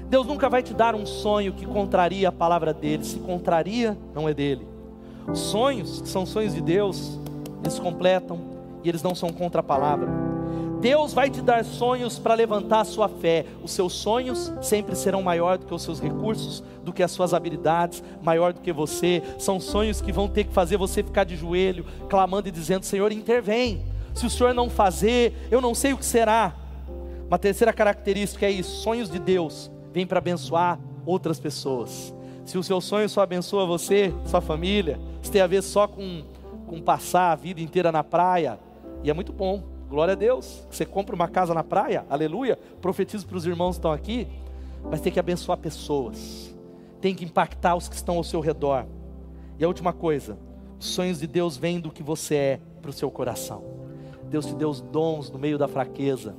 Deus 0.09 0.27
nunca 0.27 0.49
vai 0.49 0.63
te 0.63 0.73
dar 0.73 0.95
um 0.95 1.07
sonho 1.07 1.53
que 1.53 1.67
contraria 1.67 2.29
a 2.29 2.33
palavra 2.33 2.73
dele. 2.73 3.05
Se 3.05 3.19
contraria, 3.19 3.97
não 4.15 4.29
é 4.29 4.35
dele. 4.35 4.67
Os 5.31 5.39
sonhos, 5.39 6.01
que 6.03 6.09
são 6.09 6.27
sonhos 6.27 6.55
de 6.55 6.61
Deus, 6.61 7.19
eles 7.63 7.79
completam 7.79 8.39
e 8.83 8.89
eles 8.89 9.03
não 9.03 9.15
são 9.15 9.31
contra 9.31 9.61
a 9.61 9.65
palavra. 9.65 10.24
Deus 10.85 11.15
vai 11.15 11.31
te 11.31 11.41
dar 11.41 11.65
sonhos 11.65 12.19
para 12.19 12.35
levantar 12.35 12.81
a 12.81 12.85
sua 12.85 13.09
fé. 13.09 13.47
Os 13.63 13.73
seus 13.73 13.95
sonhos 13.95 14.53
sempre 14.61 14.95
serão 14.95 15.23
maior 15.23 15.57
do 15.57 15.65
que 15.65 15.73
os 15.73 15.81
seus 15.81 15.99
recursos, 15.99 16.63
do 16.83 16.93
que 16.93 17.03
as 17.03 17.11
suas 17.11 17.33
habilidades, 17.33 18.05
maior 18.23 18.53
do 18.53 18.61
que 18.61 18.71
você. 18.71 19.23
São 19.39 19.59
sonhos 19.59 20.03
que 20.03 20.13
vão 20.13 20.29
ter 20.29 20.45
que 20.45 20.53
fazer 20.53 20.77
você 20.77 21.03
ficar 21.03 21.25
de 21.25 21.37
joelho, 21.37 21.87
clamando 22.07 22.49
e 22.49 22.53
dizendo: 22.53 22.85
Senhor, 22.85 23.11
intervém 23.13 23.83
se 24.13 24.27
o 24.27 24.31
Senhor 24.31 24.53
não 24.53 24.69
fazer, 24.69 25.33
eu 25.51 25.59
não 25.59 25.75
sei 25.75 25.95
o 25.95 25.97
que 25.97 26.05
será. 26.05 26.55
Uma 27.29 27.39
terceira 27.39 27.73
característica 27.73 28.45
é 28.45 28.51
isso: 28.51 28.83
sonhos 28.83 29.09
de 29.09 29.19
Deus 29.19 29.71
vêm 29.91 30.07
para 30.07 30.19
abençoar 30.19 30.79
outras 31.07 31.41
pessoas. 31.41 32.15
Se 32.45 32.59
o 32.59 32.63
seu 32.63 32.79
sonho 32.83 33.09
só 33.09 33.23
abençoa 33.23 33.65
você, 33.65 34.13
sua 34.27 34.43
família, 34.43 35.01
se 35.23 35.33
tem 35.33 35.41
a 35.41 35.47
ver 35.47 35.63
só 35.63 35.89
com, 35.89 36.25
com 36.67 36.79
passar 36.83 37.33
a 37.33 37.37
vida 37.37 37.63
inteira 37.63 37.91
na 37.91 38.05
praia, 38.05 38.59
e 39.03 39.09
é 39.09 39.15
muito 39.15 39.33
bom, 39.33 39.73
glória 39.89 40.13
a 40.13 40.17
Deus. 40.17 40.67
Você 40.71 40.85
compra 40.85 41.15
uma 41.15 41.29
casa 41.29 41.55
na 41.55 41.65
praia, 41.65 42.05
aleluia. 42.09 42.59
Profetizo 42.81 43.27
para 43.27 43.37
os 43.37 43.47
irmãos 43.47 43.73
que 43.73 43.79
estão 43.79 43.93
aqui, 43.93 44.29
mas 44.91 45.01
tem 45.01 45.13
que 45.13 45.21
abençoar 45.21 45.59
pessoas, 45.59 46.55
tem 47.01 47.15
que 47.15 47.25
impactar 47.25 47.75
os 47.75 47.89
que 47.89 47.95
estão 47.95 48.17
ao 48.17 48.25
seu 48.25 48.41
redor. 48.41 48.87
E 49.59 49.65
a 49.65 49.69
última 49.69 49.93
coisa, 49.93 50.39
os 50.79 50.87
sonhos 50.87 51.21
de 51.21 51.27
Deus 51.27 51.57
vêm 51.57 51.81
do 51.81 51.91
que 51.91 52.03
você 52.03 52.35
é 52.35 52.61
para 52.83 52.91
o 52.91 52.93
seu 52.93 53.11
coração. 53.11 53.65
Deus 54.29 54.47
te 54.47 54.55
deu 54.55 54.69
os 54.69 54.81
dons 54.81 55.31
no 55.31 55.39
meio 55.39 55.57
da 55.57 55.69
fraqueza. 55.69 56.35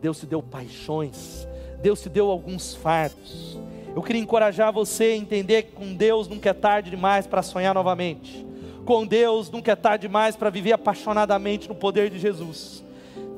Deus 0.00 0.18
te 0.18 0.26
deu 0.26 0.42
paixões. 0.42 1.46
Deus 1.82 2.00
te 2.00 2.08
deu 2.08 2.30
alguns 2.30 2.74
fardos. 2.74 3.58
Eu 3.94 4.02
queria 4.02 4.22
encorajar 4.22 4.72
você 4.72 5.04
a 5.04 5.16
entender 5.16 5.64
que 5.64 5.72
com 5.72 5.94
Deus 5.94 6.26
nunca 6.26 6.50
é 6.50 6.52
tarde 6.52 6.90
demais 6.90 7.26
para 7.26 7.42
sonhar 7.42 7.74
novamente. 7.74 8.44
Com 8.84 9.06
Deus 9.06 9.50
nunca 9.50 9.72
é 9.72 9.76
tarde 9.76 10.06
demais 10.06 10.36
para 10.36 10.50
viver 10.50 10.72
apaixonadamente 10.72 11.68
no 11.68 11.74
poder 11.74 12.10
de 12.10 12.18
Jesus. 12.18 12.84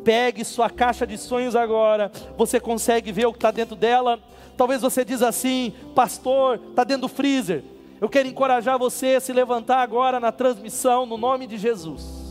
Pegue 0.04 0.44
sua 0.44 0.70
caixa 0.70 1.06
de 1.06 1.18
sonhos 1.18 1.56
agora. 1.56 2.10
Você 2.36 2.60
consegue 2.60 3.12
ver 3.12 3.26
o 3.26 3.32
que 3.32 3.38
está 3.38 3.50
dentro 3.50 3.76
dela? 3.76 4.18
Talvez 4.56 4.80
você 4.80 5.04
diz 5.04 5.22
assim, 5.22 5.72
pastor, 5.94 6.60
está 6.70 6.84
dentro 6.84 7.02
do 7.02 7.08
freezer. 7.08 7.62
Eu 8.00 8.08
quero 8.08 8.28
encorajar 8.28 8.78
você 8.78 9.14
a 9.16 9.20
se 9.20 9.32
levantar 9.32 9.82
agora 9.82 10.20
na 10.20 10.32
transmissão, 10.32 11.06
no 11.06 11.16
nome 11.16 11.46
de 11.46 11.56
Jesus 11.56 12.26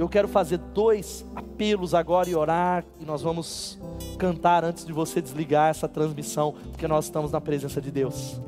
eu 0.00 0.08
quero 0.08 0.28
fazer 0.28 0.56
dois 0.56 1.26
apelos 1.36 1.94
agora 1.94 2.30
e 2.30 2.34
orar, 2.34 2.84
e 2.98 3.04
nós 3.04 3.20
vamos 3.20 3.78
cantar 4.18 4.64
antes 4.64 4.86
de 4.86 4.94
você 4.94 5.20
desligar 5.20 5.68
essa 5.68 5.86
transmissão, 5.86 6.54
porque 6.70 6.88
nós 6.88 7.04
estamos 7.04 7.32
na 7.32 7.40
presença 7.40 7.82
de 7.82 7.90
Deus. 7.90 8.40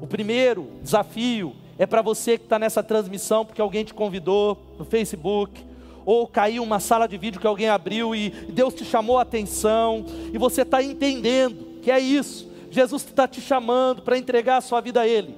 O 0.00 0.06
primeiro 0.06 0.70
desafio 0.82 1.54
é 1.78 1.86
para 1.86 2.02
você 2.02 2.36
que 2.36 2.44
está 2.44 2.58
nessa 2.58 2.82
transmissão, 2.82 3.44
porque 3.44 3.60
alguém 3.60 3.84
te 3.84 3.94
convidou 3.94 4.58
no 4.78 4.84
Facebook, 4.84 5.64
ou 6.04 6.26
caiu 6.26 6.62
uma 6.62 6.80
sala 6.80 7.06
de 7.06 7.16
vídeo 7.16 7.40
que 7.40 7.46
alguém 7.46 7.68
abriu 7.68 8.14
e 8.14 8.30
Deus 8.30 8.74
te 8.74 8.84
chamou 8.84 9.18
a 9.18 9.22
atenção, 9.22 10.04
e 10.32 10.38
você 10.38 10.62
está 10.62 10.82
entendendo 10.82 11.80
que 11.82 11.90
é 11.90 11.98
isso, 12.00 12.50
Jesus 12.70 13.04
está 13.04 13.28
te 13.28 13.40
chamando 13.40 14.02
para 14.02 14.18
entregar 14.18 14.58
a 14.58 14.60
sua 14.60 14.80
vida 14.80 15.00
a 15.00 15.06
Ele. 15.06 15.34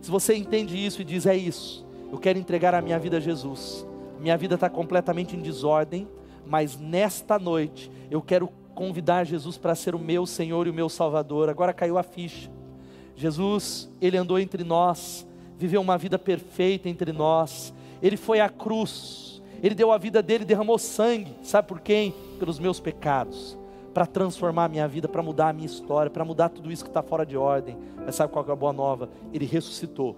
Se 0.00 0.10
você 0.10 0.34
entende 0.34 0.76
isso 0.76 1.00
e 1.00 1.04
diz: 1.04 1.26
É 1.26 1.36
isso, 1.36 1.84
eu 2.12 2.18
quero 2.18 2.38
entregar 2.38 2.74
a 2.74 2.80
minha 2.80 2.98
vida 2.98 3.16
a 3.16 3.20
Jesus 3.20 3.88
minha 4.18 4.36
vida 4.36 4.56
está 4.56 4.68
completamente 4.68 5.36
em 5.36 5.40
desordem, 5.40 6.08
mas 6.46 6.78
nesta 6.78 7.38
noite 7.38 7.90
eu 8.10 8.20
quero 8.20 8.48
convidar 8.74 9.24
Jesus 9.24 9.56
para 9.56 9.74
ser 9.74 9.94
o 9.94 9.98
meu 9.98 10.26
Senhor 10.26 10.66
e 10.66 10.70
o 10.70 10.74
meu 10.74 10.88
Salvador. 10.88 11.48
Agora 11.48 11.72
caiu 11.72 11.98
a 11.98 12.02
ficha. 12.02 12.50
Jesus, 13.16 13.90
ele 14.00 14.16
andou 14.16 14.38
entre 14.38 14.64
nós, 14.64 15.26
viveu 15.58 15.80
uma 15.80 15.98
vida 15.98 16.18
perfeita 16.18 16.88
entre 16.88 17.12
nós. 17.12 17.74
Ele 18.00 18.16
foi 18.16 18.40
à 18.40 18.48
cruz, 18.48 19.42
ele 19.62 19.74
deu 19.74 19.90
a 19.90 19.98
vida 19.98 20.22
dele, 20.22 20.44
derramou 20.44 20.78
sangue. 20.78 21.34
Sabe 21.42 21.68
por 21.68 21.80
quem? 21.80 22.14
Pelos 22.38 22.58
meus 22.58 22.78
pecados, 22.78 23.58
para 23.92 24.06
transformar 24.06 24.66
a 24.66 24.68
minha 24.68 24.86
vida, 24.86 25.08
para 25.08 25.22
mudar 25.22 25.48
a 25.48 25.52
minha 25.52 25.66
história, 25.66 26.10
para 26.10 26.24
mudar 26.24 26.48
tudo 26.48 26.70
isso 26.70 26.84
que 26.84 26.90
está 26.90 27.02
fora 27.02 27.26
de 27.26 27.36
ordem. 27.36 27.76
Mas 28.06 28.14
sabe 28.14 28.32
qual 28.32 28.46
é 28.48 28.52
a 28.52 28.56
boa 28.56 28.72
nova? 28.72 29.10
Ele 29.32 29.44
ressuscitou. 29.44 30.16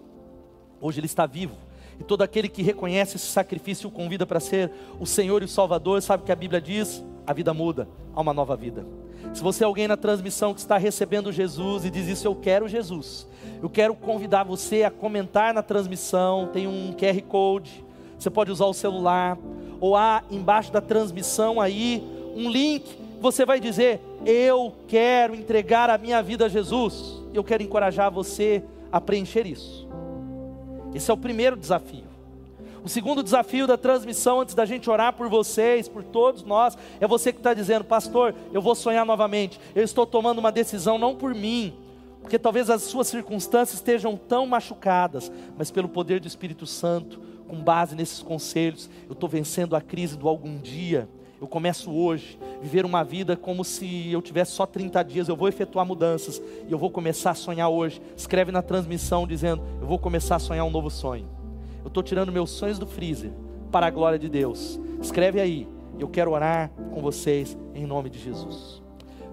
Hoje 0.80 1.00
ele 1.00 1.06
está 1.06 1.26
vivo 1.26 1.56
e 2.00 2.04
todo 2.04 2.22
aquele 2.22 2.48
que 2.48 2.62
reconhece 2.62 3.16
esse 3.16 3.26
sacrifício 3.26 3.88
o 3.88 3.92
convida 3.92 4.26
para 4.26 4.40
ser 4.40 4.72
o 4.98 5.04
Senhor 5.04 5.42
e 5.42 5.44
o 5.44 5.48
Salvador, 5.48 6.00
sabe 6.00 6.22
o 6.22 6.26
que 6.26 6.32
a 6.32 6.36
Bíblia 6.36 6.58
diz? 6.58 7.04
A 7.26 7.34
vida 7.34 7.52
muda, 7.52 7.86
há 8.14 8.20
uma 8.22 8.32
nova 8.32 8.56
vida. 8.56 8.86
Se 9.32 9.42
você 9.42 9.64
é 9.64 9.66
alguém 9.66 9.86
na 9.86 9.96
transmissão 9.96 10.52
que 10.52 10.60
está 10.60 10.76
recebendo 10.76 11.32
Jesus 11.32 11.84
e 11.84 11.90
diz 11.90 12.08
isso, 12.08 12.26
eu 12.26 12.34
quero 12.34 12.68
Jesus, 12.68 13.26
eu 13.62 13.70
quero 13.70 13.94
convidar 13.94 14.42
você 14.44 14.82
a 14.82 14.90
comentar 14.90 15.54
na 15.54 15.62
transmissão, 15.62 16.48
tem 16.52 16.66
um 16.66 16.92
QR 16.92 17.22
Code, 17.22 17.84
você 18.18 18.28
pode 18.28 18.50
usar 18.50 18.66
o 18.66 18.74
celular, 18.74 19.38
ou 19.80 19.96
há 19.96 20.22
embaixo 20.30 20.72
da 20.72 20.80
transmissão 20.80 21.60
aí 21.60 22.02
um 22.36 22.50
link 22.50 22.98
você 23.20 23.44
vai 23.44 23.60
dizer: 23.60 24.00
Eu 24.24 24.74
quero 24.88 25.34
entregar 25.34 25.90
a 25.90 25.98
minha 25.98 26.22
vida 26.22 26.46
a 26.46 26.48
Jesus. 26.48 27.20
Eu 27.32 27.44
quero 27.44 27.62
encorajar 27.62 28.10
você 28.10 28.64
a 28.90 29.00
preencher 29.00 29.46
isso. 29.46 29.86
Esse 30.94 31.10
é 31.10 31.14
o 31.14 31.18
primeiro 31.18 31.56
desafio. 31.56 32.09
O 32.82 32.88
segundo 32.88 33.22
desafio 33.22 33.66
da 33.66 33.76
transmissão, 33.76 34.40
antes 34.40 34.54
da 34.54 34.64
gente 34.64 34.88
orar 34.88 35.12
por 35.12 35.28
vocês, 35.28 35.86
por 35.86 36.02
todos 36.02 36.42
nós, 36.42 36.78
é 36.98 37.06
você 37.06 37.32
que 37.32 37.38
está 37.38 37.52
dizendo, 37.52 37.84
pastor, 37.84 38.34
eu 38.52 38.62
vou 38.62 38.74
sonhar 38.74 39.04
novamente. 39.04 39.60
Eu 39.74 39.82
estou 39.82 40.06
tomando 40.06 40.38
uma 40.38 40.50
decisão 40.50 40.96
não 40.96 41.14
por 41.14 41.34
mim, 41.34 41.74
porque 42.22 42.38
talvez 42.38 42.70
as 42.70 42.82
suas 42.82 43.08
circunstâncias 43.08 43.78
estejam 43.78 44.16
tão 44.16 44.46
machucadas, 44.46 45.30
mas 45.58 45.70
pelo 45.70 45.88
poder 45.88 46.20
do 46.20 46.26
Espírito 46.26 46.66
Santo, 46.66 47.20
com 47.46 47.56
base 47.62 47.94
nesses 47.94 48.22
conselhos, 48.22 48.88
eu 49.06 49.12
estou 49.12 49.28
vencendo 49.28 49.76
a 49.76 49.80
crise 49.80 50.16
do 50.16 50.28
algum 50.28 50.56
dia. 50.58 51.08
Eu 51.40 51.48
começo 51.48 51.90
hoje, 51.90 52.38
viver 52.62 52.84
uma 52.84 53.02
vida 53.02 53.36
como 53.36 53.64
se 53.64 54.10
eu 54.12 54.22
tivesse 54.22 54.52
só 54.52 54.66
30 54.66 55.02
dias, 55.02 55.28
eu 55.28 55.36
vou 55.36 55.48
efetuar 55.48 55.84
mudanças 55.84 56.40
e 56.68 56.70
eu 56.70 56.78
vou 56.78 56.90
começar 56.90 57.30
a 57.30 57.34
sonhar 57.34 57.68
hoje. 57.68 58.00
Escreve 58.16 58.52
na 58.52 58.62
transmissão 58.62 59.26
dizendo: 59.26 59.62
Eu 59.80 59.86
vou 59.86 59.98
começar 59.98 60.36
a 60.36 60.38
sonhar 60.38 60.64
um 60.66 60.70
novo 60.70 60.90
sonho. 60.90 61.39
Eu 61.82 61.88
estou 61.88 62.02
tirando 62.02 62.32
meus 62.32 62.50
sonhos 62.50 62.78
do 62.78 62.86
freezer 62.86 63.30
para 63.70 63.86
a 63.86 63.90
glória 63.90 64.18
de 64.18 64.28
Deus. 64.28 64.80
Escreve 65.00 65.40
aí. 65.40 65.68
Eu 65.98 66.08
quero 66.08 66.30
orar 66.30 66.70
com 66.92 67.00
vocês 67.00 67.56
em 67.74 67.86
nome 67.86 68.08
de 68.08 68.18
Jesus. 68.18 68.80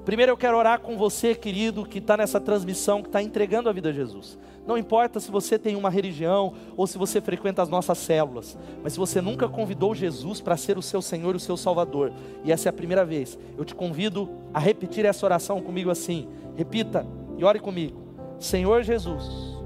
Primeiro 0.07 0.31
eu 0.31 0.37
quero 0.37 0.57
orar 0.57 0.79
com 0.79 0.97
você, 0.97 1.35
querido, 1.35 1.85
que 1.85 1.97
está 1.97 2.15
nessa 2.15 2.39
transmissão, 2.39 3.01
que 3.01 3.09
está 3.09 3.21
entregando 3.21 3.67
a 3.67 3.73
vida 3.73 3.89
a 3.89 3.91
Jesus. 3.91 4.39
Não 4.65 4.77
importa 4.77 5.19
se 5.19 5.29
você 5.29 5.59
tem 5.59 5.75
uma 5.75 5.89
religião 5.89 6.53
ou 6.77 6.87
se 6.87 6.97
você 6.97 7.19
frequenta 7.19 7.61
as 7.61 7.67
nossas 7.67 7.97
células, 7.97 8.57
mas 8.81 8.93
se 8.93 8.99
você 8.99 9.19
nunca 9.19 9.49
convidou 9.49 9.93
Jesus 9.93 10.39
para 10.39 10.55
ser 10.55 10.77
o 10.77 10.81
seu 10.81 11.01
Senhor 11.01 11.33
e 11.33 11.37
o 11.37 11.41
seu 11.41 11.57
Salvador, 11.57 12.13
e 12.45 12.53
essa 12.53 12.69
é 12.69 12.71
a 12.71 12.73
primeira 12.73 13.03
vez, 13.03 13.37
eu 13.57 13.65
te 13.65 13.75
convido 13.75 14.29
a 14.53 14.59
repetir 14.59 15.05
essa 15.05 15.25
oração 15.25 15.61
comigo 15.61 15.89
assim. 15.89 16.29
Repita 16.55 17.05
e 17.37 17.43
ore 17.43 17.59
comigo. 17.59 18.01
Senhor 18.39 18.83
Jesus, 18.83 19.57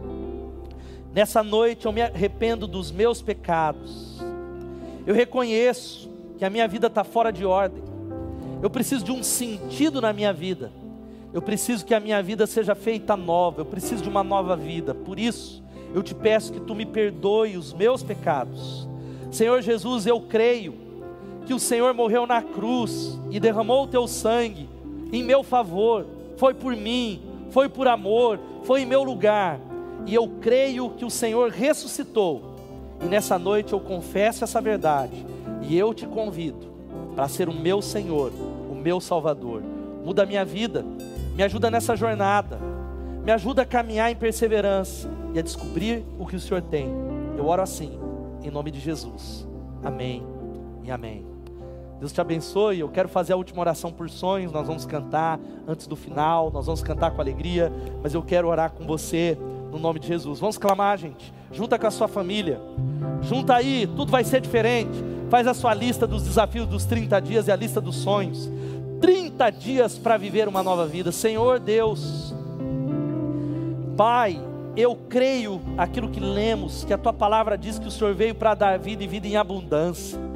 Nessa 1.14 1.44
noite 1.44 1.86
eu 1.86 1.92
me 1.92 2.02
arrependo 2.02 2.66
dos 2.66 2.90
meus 2.90 3.22
pecados. 3.22 4.18
Eu 5.06 5.14
reconheço 5.14 6.10
que 6.38 6.46
a 6.46 6.50
minha 6.50 6.68
vida 6.68 6.88
está 6.88 7.04
fora 7.04 7.34
de 7.34 7.46
ordem. 7.46 7.84
Eu 8.62 8.70
preciso 8.70 9.04
de 9.04 9.12
um 9.12 9.22
sentido 9.22 10.00
na 10.00 10.14
minha 10.14 10.32
vida. 10.32 10.72
Eu 11.34 11.42
preciso 11.42 11.86
que 11.86 11.94
a 11.94 12.00
minha 12.00 12.24
vida 12.24 12.48
seja 12.48 12.76
feita 12.76 13.18
nova. 13.18 13.62
Eu 13.62 13.66
preciso 13.66 14.04
de 14.04 14.10
uma 14.10 14.24
nova 14.24 14.56
vida. 14.56 14.94
Por 14.94 15.20
isso, 15.20 15.62
eu 15.94 16.02
te 16.02 16.16
peço 16.16 16.54
que 16.54 16.62
tu 16.62 16.74
me 16.74 16.86
perdoe 16.86 17.58
os 17.58 17.74
meus 17.74 18.02
pecados. 18.02 18.88
Senhor 19.30 19.62
Jesus, 19.62 20.08
eu 20.08 20.22
creio 20.22 20.76
que 21.46 21.54
o 21.54 21.60
Senhor 21.60 21.94
morreu 21.94 22.26
na 22.26 22.42
cruz 22.42 23.20
e 23.30 23.38
derramou 23.38 23.84
o 23.84 23.88
teu 23.88 24.08
sangue 24.08 24.70
em 25.12 25.24
meu 25.24 25.44
favor. 25.44 26.06
Foi 26.38 26.54
por 26.54 26.74
mim, 26.74 27.22
foi 27.50 27.68
por 27.68 27.88
amor, 27.90 28.40
foi 28.64 28.84
em 28.84 28.86
meu 28.86 29.04
lugar 29.04 29.60
e 30.06 30.16
eu 30.16 30.28
creio 30.42 30.90
que 30.92 31.06
o 31.06 31.10
Senhor 31.10 31.50
ressuscitou. 31.52 32.56
E 33.02 33.06
nessa 33.06 33.38
noite 33.38 33.74
eu 33.74 33.80
confesso 33.80 34.44
essa 34.44 34.62
verdade 34.62 35.26
e 35.62 35.78
eu 35.78 35.94
te 35.94 36.06
convido 36.06 36.72
para 37.16 37.28
ser 37.28 37.50
o 37.50 37.54
meu 37.54 37.82
Senhor, 37.82 38.32
o 38.70 38.76
meu 38.76 39.00
Salvador. 39.00 39.62
Muda 40.04 40.24
a 40.24 40.26
minha 40.26 40.46
vida, 40.46 40.86
me 41.36 41.44
ajuda 41.44 41.70
nessa 41.70 41.96
jornada, 41.96 42.60
me 43.24 43.32
ajuda 43.32 43.62
a 43.62 43.66
caminhar 43.66 44.12
em 44.12 44.16
perseverança 44.16 45.10
e 45.34 45.40
a 45.40 45.42
descobrir 45.42 46.04
o 46.20 46.26
que 46.26 46.36
o 46.36 46.40
Senhor 46.40 46.62
tem. 46.62 46.90
Eu 47.38 47.48
oro 47.48 47.62
assim, 47.62 48.00
em 48.44 48.52
nome 48.52 48.72
de 48.72 48.80
Jesus. 48.80 49.48
Amém 49.84 50.24
e 50.84 50.92
amém. 50.92 51.26
Deus 52.00 52.12
te 52.12 52.20
abençoe. 52.20 52.80
Eu 52.80 52.90
quero 52.90 53.08
fazer 53.08 53.34
a 53.34 53.36
última 53.36 53.62
oração 53.62 53.92
por 53.92 54.10
sonhos. 54.10 54.52
Nós 54.52 54.66
vamos 54.66 54.86
cantar 54.86 55.40
antes 55.68 55.86
do 55.86 55.96
final, 55.96 56.50
nós 56.52 56.66
vamos 56.66 56.82
cantar 56.82 57.12
com 57.12 57.22
alegria, 57.22 57.72
mas 58.02 58.16
eu 58.16 58.24
quero 58.24 58.48
orar 58.48 58.72
com 58.72 58.86
você 58.86 59.38
no 59.72 59.80
nome 59.80 60.00
de 60.00 60.08
Jesus. 60.08 60.40
Vamos 60.40 60.58
clamar, 60.58 60.98
gente. 60.98 61.34
Junta 61.52 61.80
com 61.80 61.88
a 61.88 61.92
sua 61.92 62.08
família. 62.08 62.60
Junta 63.22 63.56
aí, 63.56 63.88
tudo 63.88 64.12
vai 64.12 64.24
ser 64.24 64.42
diferente. 64.42 65.04
Faz 65.30 65.48
a 65.48 65.54
sua 65.54 65.74
lista 65.74 66.06
dos 66.06 66.24
desafios 66.24 66.68
dos 66.68 66.86
30 66.86 67.20
dias 67.22 67.48
e 67.48 67.52
a 67.52 67.56
lista 67.56 67.80
dos 67.80 67.96
sonhos. 67.96 68.52
30 69.00 69.50
dias 69.52 69.98
para 69.98 70.18
viver 70.18 70.48
uma 70.48 70.62
nova 70.62 70.86
vida. 70.86 71.12
Senhor 71.12 71.60
Deus, 71.60 72.36
Pai, 73.96 74.40
eu 74.76 74.96
creio 75.10 75.62
aquilo 75.78 76.10
que 76.10 76.20
lemos, 76.20 76.84
que 76.84 76.94
a 76.94 76.98
tua 76.98 77.14
palavra 77.14 77.58
diz 77.58 77.80
que 77.80 77.88
o 77.88 77.92
Senhor 77.92 78.14
veio 78.14 78.36
para 78.36 78.54
dar 78.54 78.78
vida 78.78 79.04
e 79.04 79.08
vida 79.08 79.28
em 79.28 79.36
abundância. 79.36 80.31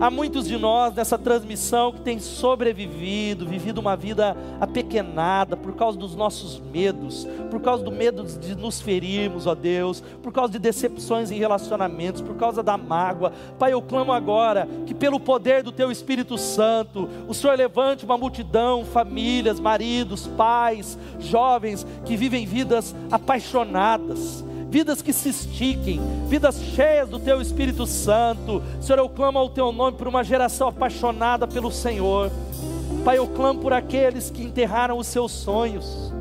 Há 0.00 0.10
muitos 0.10 0.46
de 0.46 0.58
nós 0.58 0.92
nessa 0.92 1.16
transmissão 1.16 1.92
que 1.92 2.00
têm 2.00 2.18
sobrevivido, 2.18 3.46
vivido 3.46 3.78
uma 3.78 3.96
vida 3.96 4.36
apequenada 4.60 5.56
por 5.56 5.74
causa 5.74 5.96
dos 5.96 6.16
nossos 6.16 6.60
medos, 6.60 7.26
por 7.50 7.60
causa 7.60 7.84
do 7.84 7.92
medo 7.92 8.24
de 8.24 8.56
nos 8.56 8.80
ferirmos, 8.80 9.46
ó 9.46 9.54
Deus, 9.54 10.02
por 10.22 10.32
causa 10.32 10.52
de 10.52 10.58
decepções 10.58 11.30
em 11.30 11.38
relacionamentos, 11.38 12.20
por 12.20 12.34
causa 12.36 12.62
da 12.62 12.76
mágoa. 12.76 13.32
Pai, 13.56 13.72
eu 13.72 13.80
clamo 13.80 14.12
agora 14.12 14.68
que 14.84 14.94
pelo 14.94 15.20
poder 15.20 15.62
do 15.62 15.70
Teu 15.70 15.92
Espírito 15.92 16.36
Santo, 16.36 17.08
o 17.28 17.32
Senhor 17.32 17.56
levante 17.56 18.04
uma 18.04 18.18
multidão, 18.18 18.84
famílias, 18.84 19.60
maridos, 19.60 20.26
pais, 20.26 20.98
jovens 21.20 21.86
que 22.04 22.16
vivem 22.16 22.44
vidas 22.44 22.94
apaixonadas 23.10 24.44
vidas 24.74 25.00
que 25.00 25.12
se 25.12 25.28
estiquem, 25.28 26.00
vidas 26.26 26.60
cheias 26.60 27.08
do 27.08 27.20
Teu 27.20 27.40
Espírito 27.40 27.86
Santo. 27.86 28.60
Senhor, 28.80 28.98
eu 28.98 29.08
clamo 29.08 29.38
ao 29.38 29.48
Teu 29.48 29.70
nome 29.70 29.96
por 29.96 30.08
uma 30.08 30.24
geração 30.24 30.66
apaixonada 30.66 31.46
pelo 31.46 31.70
Senhor. 31.70 32.28
Pai, 33.04 33.16
eu 33.16 33.28
clamo 33.28 33.60
por 33.60 33.72
aqueles 33.72 34.30
que 34.30 34.42
enterraram 34.42 34.98
os 34.98 35.06
seus 35.06 35.30
sonhos. 35.30 36.12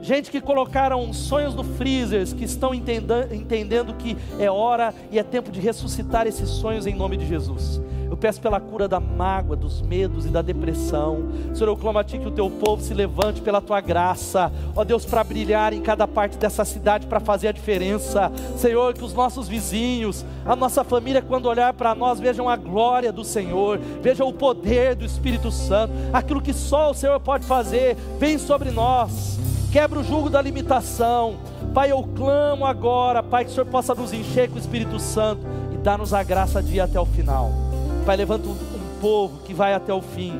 Gente 0.00 0.30
que 0.30 0.40
colocaram 0.40 1.12
sonhos 1.12 1.54
no 1.54 1.62
freezer, 1.62 2.26
que 2.34 2.44
estão 2.44 2.72
entendendo 2.74 3.92
que 3.92 4.16
é 4.38 4.50
hora 4.50 4.94
e 5.10 5.18
é 5.18 5.22
tempo 5.22 5.50
de 5.50 5.60
ressuscitar 5.60 6.26
esses 6.26 6.48
sonhos 6.48 6.86
em 6.86 6.94
nome 6.94 7.18
de 7.18 7.26
Jesus. 7.26 7.78
Peço 8.20 8.40
pela 8.40 8.58
cura 8.58 8.88
da 8.88 8.98
mágoa, 8.98 9.54
dos 9.54 9.80
medos 9.80 10.26
e 10.26 10.28
da 10.28 10.42
depressão. 10.42 11.28
Senhor, 11.54 11.70
eu 11.70 11.76
clamo 11.76 11.98
a 11.98 12.04
Ti 12.04 12.18
que 12.18 12.26
o 12.26 12.32
Teu 12.32 12.50
povo 12.50 12.82
se 12.82 12.92
levante 12.92 13.40
pela 13.40 13.60
Tua 13.60 13.80
graça. 13.80 14.52
Ó 14.74 14.82
Deus, 14.84 15.04
para 15.04 15.22
brilhar 15.22 15.72
em 15.72 15.80
cada 15.80 16.06
parte 16.06 16.36
dessa 16.36 16.64
cidade, 16.64 17.06
para 17.06 17.20
fazer 17.20 17.48
a 17.48 17.52
diferença. 17.52 18.32
Senhor, 18.56 18.92
que 18.94 19.04
os 19.04 19.14
nossos 19.14 19.46
vizinhos, 19.46 20.24
a 20.44 20.56
nossa 20.56 20.82
família, 20.82 21.22
quando 21.22 21.46
olhar 21.46 21.72
para 21.74 21.94
nós, 21.94 22.18
vejam 22.18 22.48
a 22.48 22.56
glória 22.56 23.12
do 23.12 23.22
Senhor, 23.22 23.78
vejam 24.02 24.28
o 24.28 24.32
poder 24.32 24.96
do 24.96 25.04
Espírito 25.04 25.52
Santo. 25.52 25.92
Aquilo 26.12 26.42
que 26.42 26.52
só 26.52 26.90
o 26.90 26.94
Senhor 26.94 27.20
pode 27.20 27.46
fazer, 27.46 27.96
vem 28.18 28.36
sobre 28.36 28.70
nós. 28.70 29.38
Quebra 29.70 30.00
o 30.00 30.04
jugo 30.04 30.30
da 30.30 30.40
limitação. 30.40 31.36
Pai, 31.74 31.92
eu 31.92 32.02
clamo 32.16 32.64
agora, 32.64 33.22
Pai, 33.22 33.44
que 33.44 33.50
o 33.50 33.54
Senhor 33.54 33.66
possa 33.66 33.94
nos 33.94 34.12
encher 34.12 34.48
com 34.48 34.56
o 34.56 34.58
Espírito 34.58 34.98
Santo 34.98 35.42
e 35.72 35.76
dar-nos 35.76 36.14
a 36.14 36.22
graça 36.22 36.62
de 36.62 36.76
ir 36.76 36.80
até 36.80 36.98
o 36.98 37.06
final. 37.06 37.67
Pai, 38.08 38.16
levanta 38.16 38.48
um, 38.48 38.56
povo 39.02 39.42
que 39.42 39.52
vai 39.52 39.74
até 39.74 39.92
o 39.92 40.00
fim. 40.00 40.32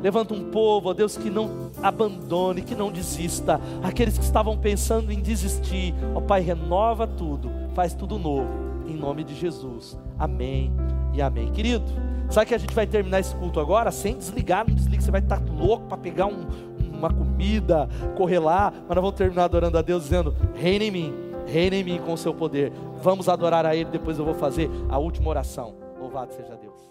Levanta 0.00 0.34
um 0.34 0.52
povo, 0.52 0.90
ó 0.90 0.94
Deus, 0.94 1.16
que 1.16 1.28
não 1.28 1.68
abandone, 1.82 2.62
que 2.62 2.76
não 2.76 2.92
desista. 2.92 3.60
Aqueles 3.82 4.16
que 4.16 4.22
estavam 4.22 4.56
pensando 4.56 5.10
em 5.10 5.20
desistir, 5.20 5.92
ó 6.14 6.20
Pai, 6.20 6.42
renova 6.42 7.08
tudo, 7.08 7.50
faz 7.74 7.92
tudo 7.92 8.20
novo, 8.20 8.48
em 8.86 8.94
nome 8.94 9.24
de 9.24 9.34
Jesus. 9.34 9.98
Amém 10.16 10.72
e 11.12 11.20
amém. 11.20 11.50
Querido, 11.50 11.84
sabe 12.30 12.46
que 12.46 12.54
a 12.54 12.58
gente 12.58 12.72
vai 12.72 12.86
terminar 12.86 13.18
esse 13.18 13.34
culto 13.34 13.58
agora 13.58 13.90
sem 13.90 14.16
desligar? 14.16 14.64
Não 14.64 14.76
desliga, 14.76 15.02
você 15.02 15.10
vai 15.10 15.20
estar 15.20 15.42
louco 15.42 15.86
para 15.86 15.98
pegar 15.98 16.26
um, 16.26 16.46
uma 16.78 17.12
comida, 17.12 17.88
correr 18.16 18.38
lá, 18.38 18.72
mas 18.72 18.94
nós 18.94 19.02
vamos 19.02 19.18
terminar 19.18 19.46
adorando 19.46 19.76
a 19.76 19.82
Deus, 19.82 20.04
dizendo: 20.04 20.36
Reina 20.54 20.84
em 20.84 20.90
mim, 20.92 21.14
reina 21.48 21.74
em 21.74 21.82
mim 21.82 21.98
com 21.98 22.12
o 22.12 22.16
seu 22.16 22.32
poder. 22.32 22.72
Vamos 23.02 23.28
adorar 23.28 23.66
a 23.66 23.74
Ele, 23.74 23.90
depois 23.90 24.20
eu 24.20 24.24
vou 24.24 24.34
fazer 24.34 24.70
a 24.88 24.98
última 24.98 25.30
oração. 25.30 25.74
Louvado 25.98 26.32
seja 26.32 26.54
Deus. 26.54 26.87